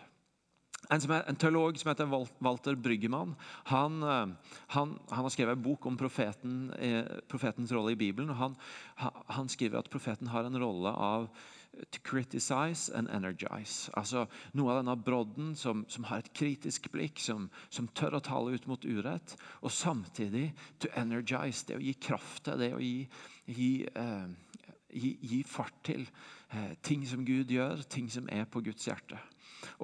[0.86, 2.08] En, er, en, teolog som heter
[2.40, 3.34] Walter Bryggemann,
[3.68, 8.30] han, eh, han, han har skrevet en bok om profeten, eh, profetens rolle i Bibelen.
[8.30, 8.54] og han,
[9.26, 11.28] han, skriver at profeten har en rolle av
[11.90, 13.90] to criticize and energize.
[13.94, 18.24] Altså Noe av denne brodden som, som har et kritisk blikk, som, som, tør å
[18.24, 19.36] tale ut mot urett.
[19.62, 23.04] Og samtidig to energize, det å gi kraft til, det å gi,
[23.46, 24.62] gi, eh,
[24.94, 26.06] gi, gi fart til
[26.52, 29.20] eh, ting som Gud gjør, ting som er på Guds hjerte.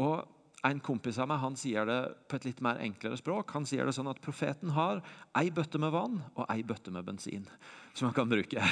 [0.01, 0.25] Og
[0.65, 1.99] en kompis av meg han sier det
[2.29, 3.53] på et litt mer enklere språk.
[3.57, 5.03] Han sier det sånn at Profeten har
[5.37, 7.49] ei bøtte med vann og ei bøtte med bensin.
[7.95, 8.63] som han kan bruke.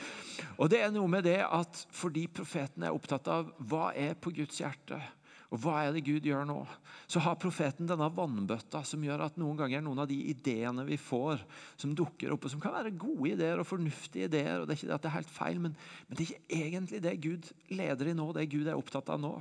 [0.60, 4.34] og det er noe med det at Fordi profeten er opptatt av hva er på
[4.36, 4.98] Guds hjerte,
[5.54, 6.58] og hva er det Gud gjør nå,
[7.06, 10.98] så har profeten denne vannbøtta som gjør at noen ganger noen av de ideene vi
[10.98, 11.44] får,
[11.78, 14.80] som dukker opp, og som kan være gode ideer og fornuftige ideer og Det er
[14.80, 15.78] ikke det at det er helt feil, men,
[16.08, 19.22] men det er ikke egentlig det Gud leder i nå, det Gud er opptatt av
[19.22, 19.36] nå.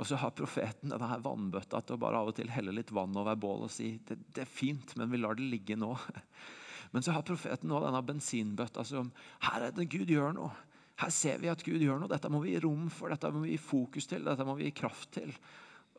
[0.00, 3.16] Og så har profeten denne vannbøtta til å bare av og til helle litt vann
[3.20, 5.92] over bålet og si det, det er fint, men vi lar det ligge nå.
[6.90, 9.12] Men så har profeten nå denne bensinbøtta som
[9.46, 10.48] her er det Gud gjør noe.
[10.98, 12.10] Her ser vi at Gud gjør noe.
[12.10, 14.66] Dette må vi gi rom for, dette må vi gi fokus til, dette må vi
[14.66, 15.30] gi kraft til.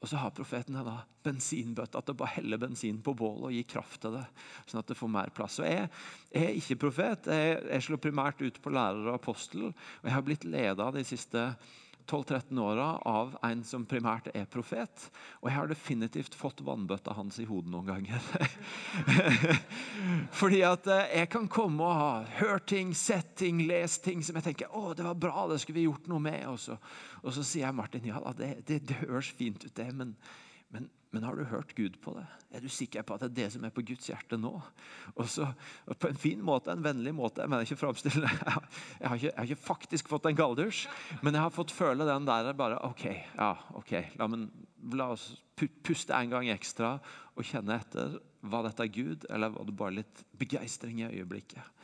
[0.02, 3.64] Og så har profeten denne bensinbøtta til å bare helle bensin på bålet og gi
[3.70, 4.26] kraft til det.
[4.66, 5.60] sånn at det får mer plass.
[5.62, 5.88] Og Jeg,
[6.34, 7.30] jeg er ikke profet.
[7.30, 9.70] Jeg, jeg slår primært ut på lærer og apostel.
[9.70, 11.46] og Jeg har blitt leda de siste
[12.12, 15.08] 12-13 åra av en som primært er profet.
[15.40, 18.28] Og jeg har definitivt fått vannbøtta hans i hodet noen ganger.
[20.42, 24.38] Fordi at eh, jeg kan komme og ha hørt ting, sett ting, lest ting som
[24.40, 26.44] jeg tenker å, det var bra, det skulle vi gjort noe med.
[26.52, 26.78] Og så,
[27.24, 29.92] og så sier jeg Martin ja, det, det, det høres fint ut, det.
[29.96, 30.16] men
[30.72, 32.24] men, men, har du hørt Gud på det?
[32.56, 34.54] Er du sikker på at det er det som er på Guds hjerte nå?
[35.16, 35.50] Og så
[36.00, 37.44] På en fin måte, en vennlig måte.
[37.44, 38.40] Jeg mener ikke jeg,
[39.00, 40.88] jeg, har ikke, jeg har ikke faktisk fått en galldusj,
[41.22, 44.48] men jeg har fått føle den der bare OK, ja, ok, la, men,
[44.96, 45.34] la oss
[45.84, 46.96] puste en gang ekstra
[47.36, 48.20] og kjenne etter.
[48.42, 51.82] Var dette Gud, eller var det bare litt begeistring i øyeblikket?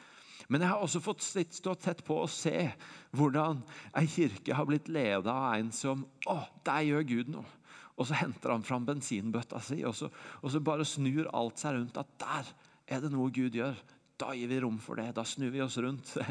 [0.47, 2.69] Men jeg har også fått stå tett på og se
[3.17, 3.59] hvordan
[3.99, 7.56] ei kirke har blitt leda av en som Å, der gjør Gud noe.
[7.97, 10.09] Og så henter han fram bensinbøtta si, og så,
[10.41, 11.97] og så bare snur alt seg rundt.
[11.97, 12.51] At der
[12.87, 13.77] er det noe Gud gjør.
[14.17, 15.11] Da gir vi rom for det.
[15.17, 16.17] Da snur vi oss rundt.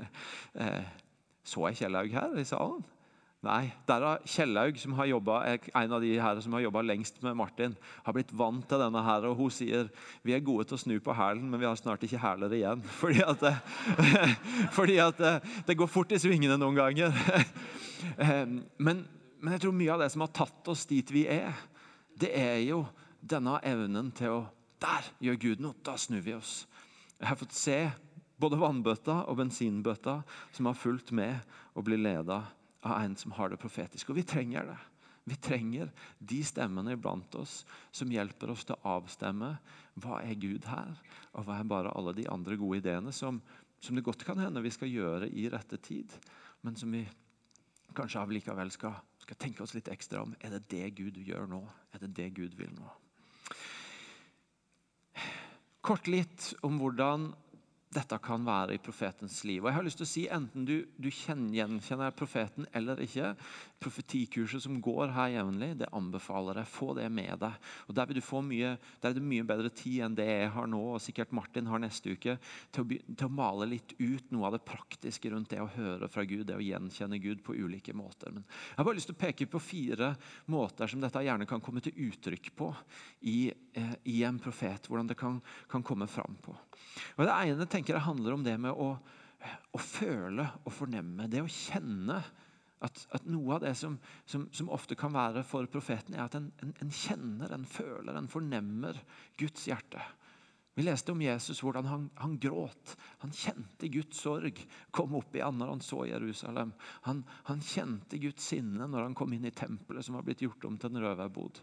[0.56, 0.84] Eh,
[1.46, 2.80] så jeg Kjellaug her i salen?
[3.44, 3.68] Nei.
[3.86, 7.36] Der har Kjellaug, som har jobbet, en av de her som har jobba lengst med
[7.38, 7.76] Martin,
[8.06, 9.90] har blitt vant til denne her, og hun sier
[10.26, 12.82] vi er gode til å snu på hælen, men vi har snart ikke hæler igjen.
[13.02, 13.44] Fordi at,
[14.78, 15.22] fordi at
[15.68, 17.14] det går fort i svingene noen ganger.
[18.16, 18.48] Eh,
[18.82, 19.04] men
[19.46, 21.54] men jeg tror mye av det som har tatt oss dit vi er,
[22.18, 22.80] det er jo
[23.22, 24.46] denne evnen til å
[24.82, 25.78] Der gjør Gud noe.
[25.86, 26.66] Da snur vi oss.
[27.16, 27.76] Jeg har fått se
[28.36, 30.18] både vannbøtta og bensinbøtta
[30.52, 31.38] som har fulgt med
[31.72, 32.42] og blir leda
[32.82, 34.10] av en som har det profetiske.
[34.12, 34.76] Og vi trenger det.
[35.30, 37.62] Vi trenger de stemmene iblant oss
[37.94, 39.54] som hjelper oss til å avstemme
[40.02, 40.92] hva er Gud her,
[41.32, 43.40] og hva er bare alle de andre gode ideene som,
[43.80, 46.12] som det godt kan hende vi skal gjøre i rette tid,
[46.66, 47.06] men som vi
[47.96, 51.48] kanskje av likevel skal skal tenke oss litt ekstra om er det det Gud gjør
[51.50, 51.58] nå.
[51.90, 52.92] Er det det Gud vil nå?
[55.86, 57.32] Kort litt om hvordan
[57.94, 59.62] dette kan være i profetens liv.
[59.62, 63.30] Og jeg har lyst til å si Enten du, du gjenkjenner profeten eller ikke,
[63.80, 66.70] profetikurset som går her jevnlig, det anbefaler jeg.
[66.72, 67.56] Få det med deg.
[67.86, 70.50] Og Der vil du få mye, der er det mye bedre tid enn det jeg
[70.56, 72.36] har nå, og sikkert Martin har neste uke,
[72.74, 76.10] til å, til å male litt ut noe av det praktiske rundt det å høre
[76.12, 78.34] fra Gud, det å gjenkjenne Gud på ulike måter.
[78.34, 80.12] Men Jeg har bare lyst til å peke på fire
[80.52, 82.72] måter som dette gjerne kan komme til uttrykk på
[83.30, 84.90] i, eh, i en profet.
[84.90, 86.56] Hvordan det kan, kan komme fram på.
[87.16, 88.90] Og Det ene tenker jeg handler om det med å,
[89.72, 91.28] å føle og fornemme.
[91.30, 92.20] Det å kjenne
[92.84, 93.96] at, at noe av det som,
[94.28, 98.12] som, som, ofte kan være for profeten, er at en, en, en kjenner, en føler,
[98.16, 99.00] en fornemmer
[99.40, 100.02] Guds hjerte.
[100.76, 102.96] Vi leste om Jesus, hvordan han, han, gråt.
[103.22, 104.58] Han kjente Guds sorg
[104.92, 106.74] kom opp i han når han så Jerusalem.
[107.06, 110.66] Han, han, kjente Guds sinne når han kom inn i tempelet som var blitt gjort
[110.68, 111.62] om til en røverbod.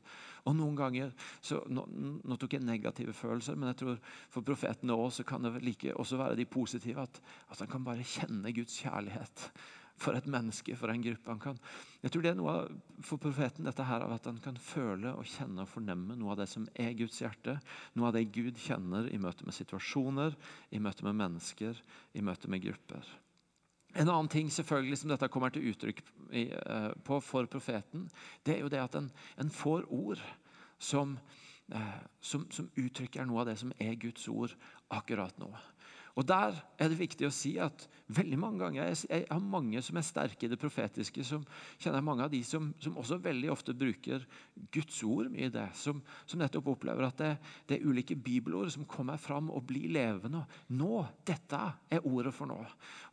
[0.50, 1.14] Og noen ganger,
[1.46, 1.86] så, nå,
[2.26, 4.02] nå, tok jeg negative følelser, men jeg tror
[4.34, 7.06] for profeten også kan det like, også være de positive.
[7.06, 7.22] At,
[7.54, 9.46] at han kan bare kjenne Guds kjærlighet
[10.04, 11.32] for et menneske, for en gruppe.
[11.32, 11.60] Han kan,
[12.04, 12.56] jeg tror det er noe
[13.06, 16.42] for profeten dette her av at han kan føle og kjenne og fornemme noe av
[16.44, 17.58] det som er Guds hjerte.
[17.96, 20.36] Noe av det Gud kjenner i møte med situasjoner,
[20.76, 21.80] i møte med mennesker,
[22.14, 23.14] i møte med grupper.
[23.94, 26.00] En annen ting selvfølgelig som dette kommer til uttrykk
[26.34, 28.08] eh, på for profeten,
[28.42, 30.22] det er jo det at en, en får ord
[30.82, 31.14] som,
[31.70, 34.56] eh, som, som uttrykker noe av det som er Guds ord
[34.94, 35.52] akkurat nå.
[36.18, 39.82] Og Der er det viktig å si at veldig mange ganger, jeg, jeg har mange
[39.86, 41.44] som er sterke i det profetiske, som
[41.82, 44.26] kjenner mange av de som, som også veldig ofte bruker
[44.74, 45.66] Guds ord mye i det.
[45.78, 47.32] Som, som, nettopp opplever at det,
[47.70, 50.44] det, er ulike bibelord som kommer fram og blir levende.
[50.74, 51.62] Nå, dette
[51.94, 52.60] er ordet for nå.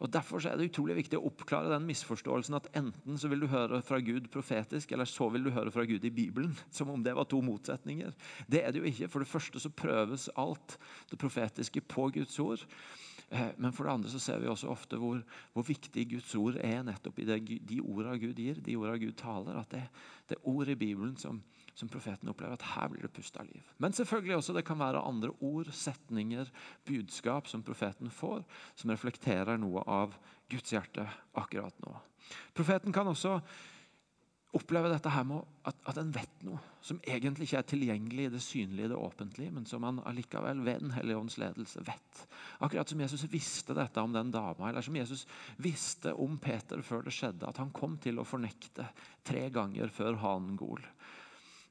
[0.01, 3.51] Og Derfor er det utrolig viktig å oppklare den misforståelsen at enten så vil du
[3.53, 6.57] høre fra Gud profetisk, eller så vil du høre fra Gud i Bibelen.
[6.77, 8.15] Som om det var to motsetninger.
[8.51, 9.11] Det er det jo ikke.
[9.13, 10.79] For det første så prøves alt
[11.11, 12.67] det profetiske på Guds ord.
[13.31, 15.21] Eh, men for det andre så ser vi også ofte hvor,
[15.55, 17.39] hvor viktig Guds ord er nettopp i det,
[17.69, 19.61] de ordene Gud gir, de ordene Gud taler.
[19.61, 19.85] At det,
[20.29, 21.39] det er ord i Bibelen som,
[21.79, 23.71] som profeten opplever at her blir det pusta liv.
[23.79, 26.51] Men selvfølgelig også det kan være andre ord, setninger,
[26.89, 28.43] budskap som profeten får,
[28.75, 30.19] som reflekterer noe av
[30.51, 31.07] Guds hjerte
[31.39, 31.95] akkurat nå.
[32.55, 33.39] Profeten kan også
[34.57, 38.33] opplever dette her med at, at en vet noe som egentlig ikke er tilgjengelig i
[38.33, 42.23] det synlige, det offentlige, men som han allikevel ved Den hellige ånds ledelse vet.
[42.59, 45.27] Akkurat som Jesus visste dette om den dama, eller som Jesus
[45.63, 48.89] visste om Peter før det skjedde, at han kom til å fornekte
[49.27, 50.83] tre ganger før hanen gol.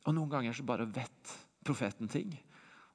[0.07, 2.31] Og Noen ganger så bare vet profeten ting.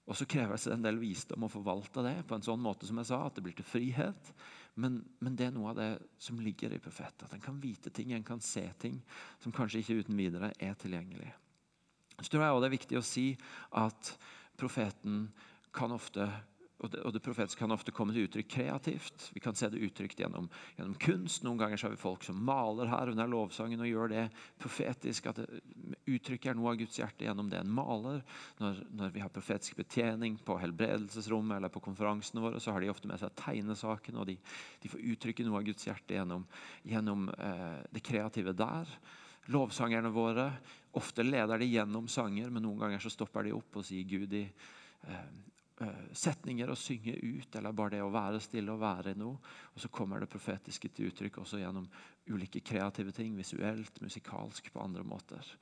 [0.04, 2.98] Og så kreves det en del visdom å forvalte det på en sånn måte som
[3.00, 4.32] jeg sa, at det blir til frihet.
[4.74, 7.22] Men, men, det er noe av det som ligger i profet.
[7.22, 8.98] At en kan vite ting, en kan se ting
[9.42, 11.30] som kanskje ikke uten videre er tilgjengelig.
[12.20, 13.26] Så tror jeg også det er viktig å si
[13.78, 14.10] at
[14.58, 15.28] profeten
[15.74, 16.26] kan ofte
[16.82, 19.28] og det, og det profetiske kan ofte komme til uttrykk kreativt.
[19.32, 21.44] Vi kan se det uttrykt gjennom, gjennom, kunst.
[21.46, 24.24] Noen ganger så har vi folk som maler her under lovsangen og gjør det
[24.60, 25.28] profetisk.
[25.30, 25.46] At det
[26.10, 28.24] uttrykker noe av Guds hjerte gjennom det en maler.
[28.58, 32.90] Når, når vi har profetisk betjening på helbredelsesrommet eller på konferansene våre, så har de
[32.92, 34.36] ofte med seg tegnesaken, og de,
[34.82, 36.44] de, får uttrykke noe av Guds hjerte gjennom,
[36.82, 38.90] gjennom eh, det kreative der.
[39.54, 40.50] Lovsangerne våre
[40.98, 44.34] ofte leder de gjennom sanger, men noen ganger så stopper de opp og sier Gud
[44.34, 45.26] i eh,
[46.14, 49.38] setninger å synge ut, eller bare det å være stille og være i noe.
[49.74, 51.88] Og så kommer det profetiske til uttrykk også gjennom
[52.30, 55.54] ulike kreative ting, visuelt, musikalsk, på andre måter.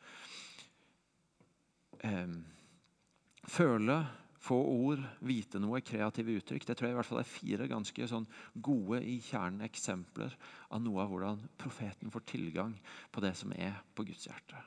[3.46, 3.96] føle,
[4.42, 6.66] få ord, vite noe, kreative uttrykk.
[6.66, 10.34] Det tror jeg i hvert fall er fire ganske sånn gode i kjernen eksempler
[10.74, 12.74] av noe av hvordan profeten får tilgang
[13.14, 14.58] på det som er på Guds hjerte.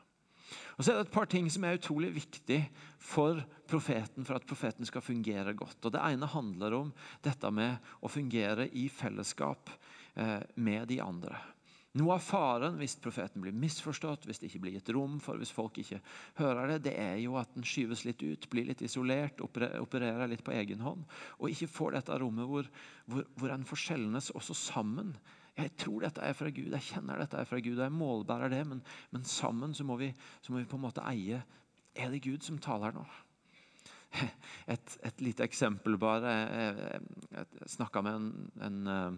[0.76, 2.60] Og så er det et par ting som er utrolig viktig
[3.02, 5.80] for profeten for at profeten skal fungere godt.
[5.86, 9.72] Og Det ene handler om dette med å fungere i fellesskap
[10.16, 11.40] eh, med de andre.
[11.96, 15.54] Noe av faren hvis profeten blir misforstått, hvis det ikke blir gitt rom for, hvis
[15.56, 16.02] folk ikke
[16.42, 20.44] hører det, det er jo at den skyves litt ut, blir litt isolert, opererer litt
[20.44, 21.06] på egen hånd.
[21.40, 22.68] Og ikke får dette rommet hvor,
[23.08, 25.16] hvor, hvor en forskjellenes også sammen
[25.56, 28.64] jeg tror dette er fra Gud, jeg kjenner dette er fra Gud, jeg målbærer det,
[28.68, 28.82] men,
[29.16, 30.10] men sammen så må, vi,
[30.44, 31.44] så må, vi, på en måte eie
[31.96, 33.06] Er det Gud som taler nå?
[34.74, 36.32] Et, et lite eksempel bare.
[36.32, 37.00] Jeg,
[37.32, 38.28] jeg, snakka med en,
[38.68, 39.18] en eh,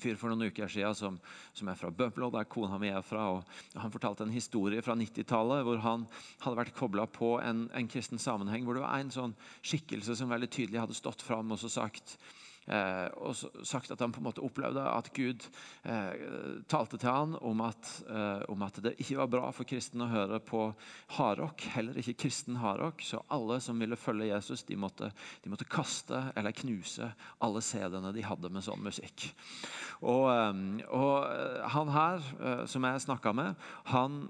[0.00, 1.18] fyr for noen uker siden som,
[1.56, 3.26] som er fra Bømlo, der kona mi er fra.
[3.36, 6.06] og Han fortalte en historie fra 90-tallet hvor han
[6.44, 8.64] hadde vært kobla på en, en, kristen sammenheng.
[8.66, 12.18] Hvor det var en sånn skikkelse som veldig tydelig hadde stått fram og så sagt
[12.64, 15.44] og sagt at han på en måte opplevde at Gud
[15.84, 20.06] eh, talte til han om at, eh, om at, det ikke var bra for kristne
[20.06, 20.66] å høre på
[21.18, 23.04] hardrock, heller ikke kristen hardrock.
[23.04, 25.10] Så alle som ville følge Jesus, de måtte,
[25.44, 27.10] de måtte kaste eller knuse
[27.44, 29.28] alle CD-ene de hadde med sånn musikk.
[30.00, 33.60] Og, eh, og eh, han her, eh, som jeg snakka med,
[33.92, 34.24] han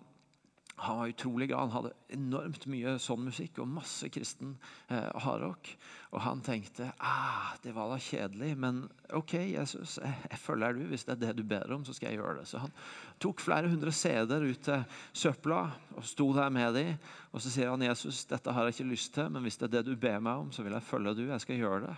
[0.77, 1.61] han var utrolig glad.
[1.61, 4.57] Han hadde enormt mye sånn musikk og masse kristen
[4.89, 5.71] eh, hardrock.
[6.11, 8.81] Og han tenkte ah, det var da kjedelig, men
[9.15, 10.83] OK, Jesus, jeg, jeg følger du.
[10.91, 12.49] Hvis det er det du ber om, så skal jeg gjøre det.
[12.51, 12.75] Så han
[13.23, 14.83] tok flere hundre CD-er ut til
[15.15, 15.63] søpla
[15.95, 16.99] og sto der med dem.
[17.31, 19.77] Og så sier han Jesus, dette har jeg ikke lyst til, men hvis det er
[19.79, 21.25] det du ber meg om, så vil jeg følge du.
[21.31, 21.97] Jeg skal gjøre det.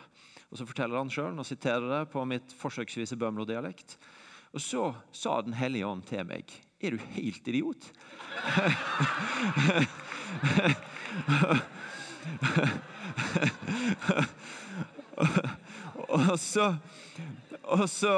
[0.53, 3.97] Og så forteller han sjøl, og siterer det på mitt forsøksvise Bømlo-dialekt.
[4.53, 7.87] Og så sa Den hellige ånd til meg er du helt idiot?
[16.09, 16.77] og, så,
[17.63, 18.13] og, så,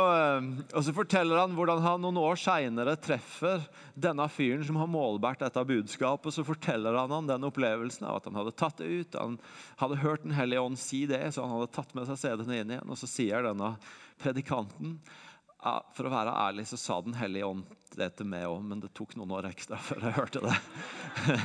[0.75, 3.63] og så forteller han hvordan han noen år seinere treffer
[3.95, 6.35] denne fyren som har målbært dette budskapet.
[6.35, 9.15] Så forteller han om den opplevelsen av at han hadde tatt det ut.
[9.19, 9.39] Han
[9.79, 12.75] hadde hørt Den hellige ånd si det, så han hadde tatt med seg CD-ene inn
[12.75, 12.91] igjen.
[12.91, 13.71] Og så sier denne
[14.19, 14.99] predikanten
[15.59, 17.65] For å være ærlig så sa Den hellige ånd
[17.99, 20.55] det til meg òg, men det tok noen år ekstra før jeg hørte det.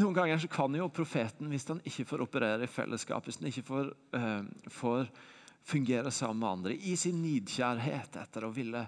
[0.00, 3.48] Noen ganger så kan jo profeten, hvis han ikke får operere i fellesskap, hvis han
[3.48, 5.08] ikke får, uh, får
[5.64, 8.84] fungere sammen med andre, i sin nidkjærhet etter å ville,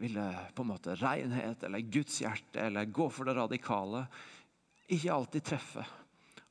[0.00, 0.24] ville
[0.56, 4.06] på en måte renhet eller Guds hjerte eller gå for det radikale,
[4.92, 5.84] ikke alltid treffe.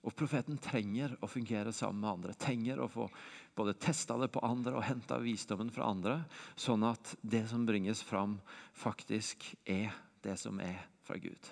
[0.06, 2.34] Og profeten trenger å fungere sammen med andre.
[2.38, 3.08] Trenger å få
[3.56, 6.18] både testa det på andre og henta visdommen fra andre,
[6.60, 8.38] sånn at det som bringes fram,
[8.76, 9.96] faktisk er
[10.26, 11.52] det som er fra Gud.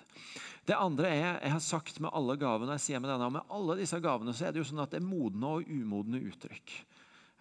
[0.66, 3.52] Det andre er, jeg har sagt med alle gavene, jeg sier med denne, og med
[3.56, 6.74] alle disse gavene så er det jo sånn at det er modne og umodne uttrykk.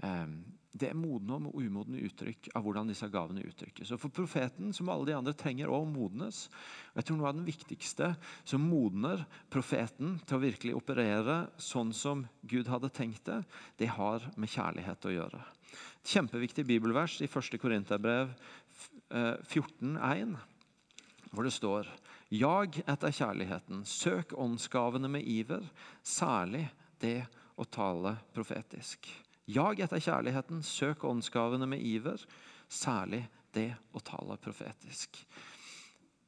[0.05, 0.38] Ehm,
[0.74, 3.91] det er modne og umodne uttrykk av hvordan disse gavene uttrykkes.
[3.93, 6.47] Og For profeten som alle de andre trenger å modnes.
[6.95, 9.21] Jeg tror Noe av den viktigste som modner
[9.53, 13.43] profeten til å virkelig operere sånn som Gud hadde tenkt det,
[13.78, 15.43] det har med kjærlighet å gjøre.
[16.01, 17.59] Et kjempeviktig bibelvers i 1.
[17.61, 18.34] Korinterbrev
[19.13, 21.89] 14,1, eh, hvor det står
[22.34, 25.61] Jag etter kjærligheten, søk åndsgavene med iver,
[26.01, 26.65] særlig
[26.97, 27.28] det
[27.61, 29.05] å tale profetisk.
[29.46, 32.22] Jag etter kjærligheten, søk åndsgavene med iver,
[32.72, 35.20] særlig det å tale profetisk.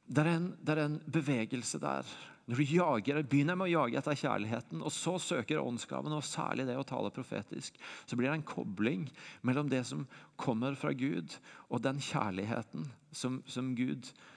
[0.06, 2.06] Det er, en, det er en bevegelse der.
[2.46, 6.68] Når du jager, begynner med å jage etter kjærligheten, og så søker åndsgavene, og særlig
[6.68, 9.08] det å tale profetisk, så blir det en kobling
[9.42, 10.04] mellom det som
[10.38, 11.34] kommer fra Gud,
[11.72, 14.35] og den kjærligheten som, som Gud Eh,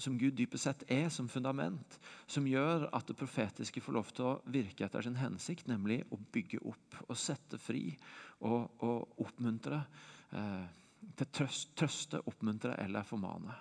[0.00, 4.28] som Gud dypest sett er som fundament, som gjør at det profetiske får lov til
[4.30, 7.90] å virke etter sin hensikt, nemlig å bygge opp og sette fri
[8.40, 9.82] og, og oppmuntre.
[10.32, 10.64] Eh,
[11.18, 13.54] til trøst, trøste, oppmuntre eller formane.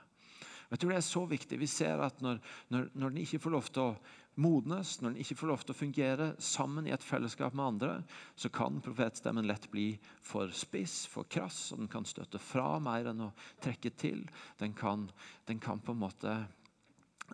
[0.72, 1.58] Jeg tror det er så viktig.
[1.60, 2.38] Vi ser at når,
[2.72, 3.96] når, når den ikke får lov til å
[4.40, 7.92] modnes, når den ikke får lov til å fungere sammen i et fellesskap med andre,
[8.40, 9.90] så kan profetstemmen lett bli
[10.24, 14.24] for spiss, for krass, og den kan støtte fra mer enn å trekke til.
[14.62, 15.10] Den kan,
[15.50, 16.38] den kan på en måte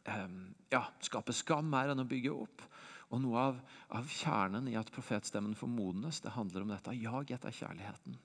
[0.06, 0.40] um,
[0.74, 2.66] ja, skape skam mer enn å bygge opp.
[3.08, 3.60] Og Noe av,
[3.96, 6.96] av, kjernen i at profetstemmen formodnes, det handler om dette.
[7.00, 8.18] Jag etter kjærligheten.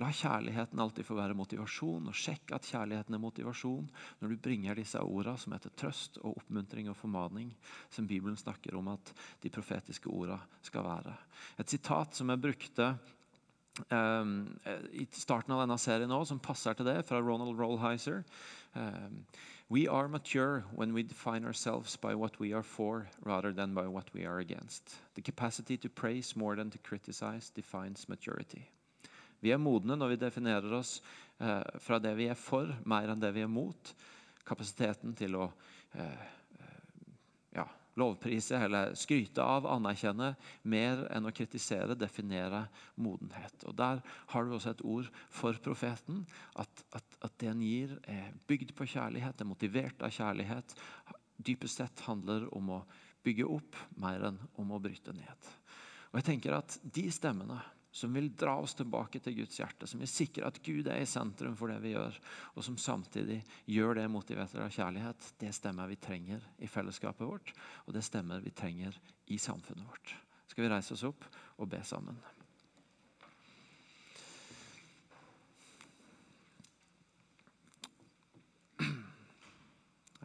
[0.00, 3.90] La kjærligheten alltid få være motivasjon, og sjekk at kjærligheten er motivasjon
[4.22, 7.52] når du bringer disse ordene som heter trøst og oppmuntring og formaning,
[7.92, 9.12] som Bibelen snakker om at
[9.44, 11.16] de profetiske ordene skal være.
[11.60, 12.90] Et sitat som jeg brukte
[13.92, 14.34] um,
[14.96, 18.24] i starten av denne serien også, som passer til det, fra Ronald Rollheiser.
[18.72, 19.20] Um,
[19.70, 23.86] We are mature when we define ourselves by what we are for rather than by
[23.86, 24.82] what we are against.
[25.14, 28.66] The capacity to praise more than to criticize defines maturity.
[29.40, 31.00] Vi er modne når vi definerer oss
[31.38, 33.94] eh, fra det vi er for, mer enn det vi er mot.
[34.42, 35.46] Kapasiteten til å
[35.94, 36.26] eh,
[37.98, 42.64] lovprise eller skryte av, anerkjenne, mer enn å kritisere, definere
[42.94, 43.64] modenhet.
[43.66, 44.02] Og Der
[44.34, 46.22] har du også et ord for profeten.
[46.54, 50.76] At, at, at det en gir, er bygd på kjærlighet, er motivert av kjærlighet.
[51.40, 52.84] Dypest sett handler om å
[53.24, 55.50] bygge opp mer enn om å bryte ned.
[56.10, 57.60] Og jeg tenker at De stemmene
[57.90, 61.08] som vil dra oss tilbake til Guds hjerte, som vil sikre at Gud er i
[61.10, 62.16] sentrum for det vi gjør,
[62.54, 67.54] og som samtidig gjør det motivert av kjærlighet, det stemmer vi trenger i fellesskapet vårt,
[67.86, 68.94] og det stemmer vi trenger
[69.26, 70.14] i samfunnet vårt.
[70.50, 71.26] Skal vi reise oss opp
[71.58, 72.18] og be sammen?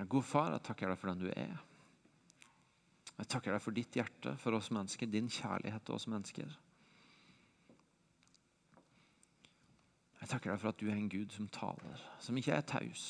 [0.06, 1.56] God far, jeg takker deg for den du er.
[3.16, 6.52] Jeg takker deg for ditt hjerte for oss mennesker, din kjærlighet til oss mennesker.
[10.26, 13.02] Jeg takker deg for at du er en Gud som taler, som ikke er taus.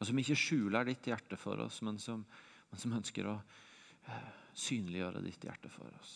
[0.00, 2.22] Og som ikke skjuler ditt hjerte for oss, men som,
[2.70, 6.14] men som ønsker å eh, synliggjøre ditt hjerte for oss.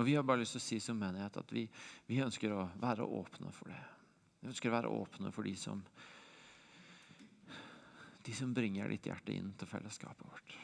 [0.00, 1.66] Og Vi har bare lyst til å si som menighet at vi,
[2.08, 3.82] vi ønsker å være åpne for det.
[4.40, 5.84] Vi ønsker å være åpne for de som,
[8.24, 10.60] de som bringer ditt hjerte inn til fellesskapet vårt.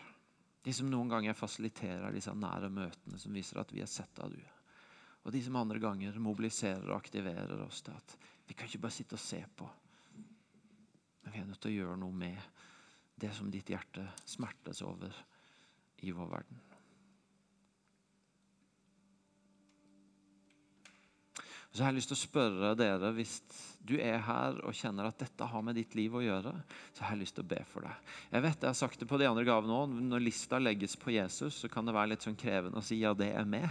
[0.67, 4.33] De som noen ganger fasiliterer disse nære møtene som viser at vi er sett av
[4.35, 4.41] du.
[5.23, 8.17] Og de som andre ganger mobiliserer og aktiverer oss til at
[8.49, 9.69] vi kan ikke bare sitte og se på.
[11.23, 12.43] Men vi er nødt til å gjøre noe med
[13.15, 15.15] det som ditt hjerte smertes over
[16.03, 16.59] i vår verden.
[21.77, 23.35] Så jeg har lyst til å spørre dere, hvis
[23.85, 26.55] du er her og kjenner at dette har med ditt liv å gjøre,
[26.97, 28.07] så har jeg lyst til å be for deg.
[28.33, 29.99] Jeg vet jeg har sagt det på de andre gavene òg.
[30.09, 33.13] Når lista legges på Jesus, så kan det være litt sånn krevende å si ja,
[33.13, 33.69] det er med.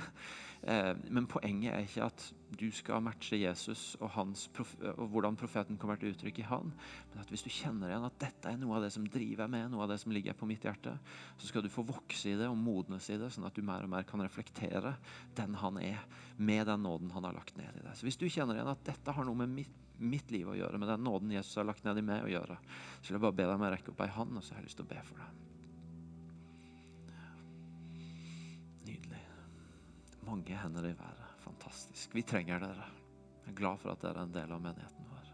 [0.66, 2.24] Eh, men poenget er ikke at
[2.56, 6.72] du skal matche Jesus og, og, hvordan profeten kommer til uttrykk i han.
[7.12, 9.68] Men at hvis du kjenner igjen at dette er noe av det som driver med,
[9.70, 10.96] noe av det som ligger på mitt hjerte,
[11.38, 13.86] så skal du få vokse i det og modnes i det, sånn at du mer
[13.86, 14.96] og mer kan reflektere
[15.38, 16.02] den han er,
[16.38, 17.94] med den nåden han har lagt ned i deg.
[17.94, 20.82] Så hvis du kjenner igjen at dette har noe med mitt, mitt liv å gjøre,
[20.82, 22.58] med den nåden Jesus har lagt ned i meg å gjøre,
[23.02, 24.64] så vil jeg bare be deg om å rekke opp ei hånd, og så har
[24.64, 25.55] jeg lyst til å be for deg.
[30.26, 31.34] Mange hender i været.
[31.44, 32.16] Fantastisk.
[32.16, 32.88] Vi trenger dere.
[33.46, 35.32] Jeg er glad for at dere er en del av menigheten vår.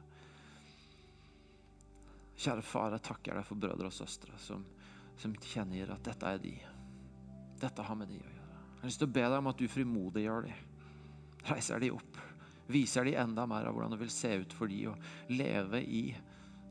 [2.41, 4.65] Kjære far, jeg takker deg for brødre og søstre som,
[5.21, 6.55] som kjennegir at dette er de.
[7.61, 8.57] Dette har med de å gjøre.
[8.73, 10.57] Jeg har lyst til å be deg om at du frimodiggjør de.
[11.51, 12.19] Reiser de opp.
[12.71, 14.97] Viser de enda mer av hvordan det vil se ut for de å
[15.29, 16.03] leve i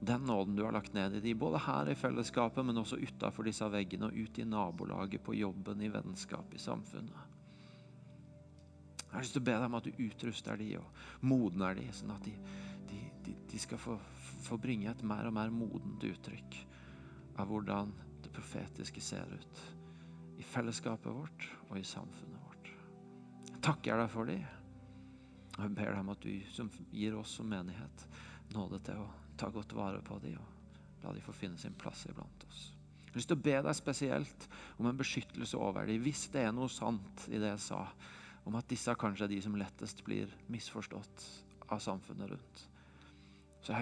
[0.00, 3.44] den nåden du har lagt ned i de, både her i fellesskapet, men også utafor
[3.44, 7.29] disse veggene, og ut i nabolaget, på jobben, i vennskap, i samfunnet.
[9.10, 11.88] Jeg har lyst til å be deg om at du utruster de og modner de,
[11.90, 12.34] sånn at de,
[12.86, 13.96] de, de, de skal få,
[14.46, 16.58] få, bringe et mer og mer modent uttrykk
[17.42, 17.90] av hvordan
[18.22, 19.64] det profetiske ser ut
[20.38, 22.70] i fellesskapet vårt og i samfunnet vårt.
[23.50, 24.38] Jeg takker deg for de.
[25.56, 28.06] Og jeg ber deg om at du som gir oss som menighet
[28.54, 32.06] nåde til å ta godt vare på dem og la dem få finne sin plass
[32.06, 32.70] iblant oss.
[33.02, 34.48] Jeg har lyst til å be deg spesielt
[34.78, 37.82] om en beskyttelse over dem, hvis det er noe sant i det jeg sa,
[38.48, 41.24] om at disse kanskje er de som lettest blir misforstått
[41.70, 42.62] av samfunnet rundt.
[43.60, 43.76] Så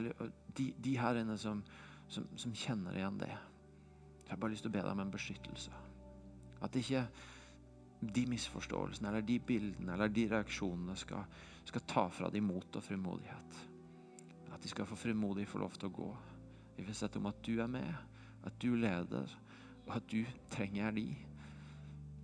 [0.56, 1.62] de, de her inne som,
[2.10, 5.04] som, som, kjenner igjen det, så jeg har bare lyst til å be deg om
[5.04, 5.82] en beskyttelse.
[6.64, 7.04] At ikke
[7.98, 11.24] de misforståelsene eller de bildene eller de reaksjonene skal,
[11.66, 13.62] skal ta fra dem mot og frimodighet.
[14.52, 16.10] At de skal få frimodig få lov til å gå
[16.78, 17.88] Vi vil sette om at du er med,
[18.46, 19.32] at du leder,
[19.88, 21.08] og at du trenger de.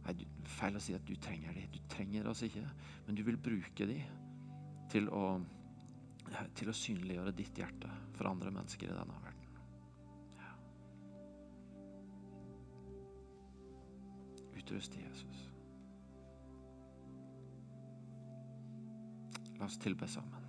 [0.05, 0.27] Nei,
[0.59, 1.65] feil å si at du trenger de.
[1.73, 2.65] Du trenger oss ikke,
[3.07, 3.99] men du vil bruke de
[4.93, 5.25] til å,
[6.59, 9.59] til å synliggjøre ditt hjerte for andre mennesker i denne verden.
[10.43, 10.53] Ja.
[14.61, 15.45] Utrust Jesus.
[19.59, 20.44] La oss tilbe sammen.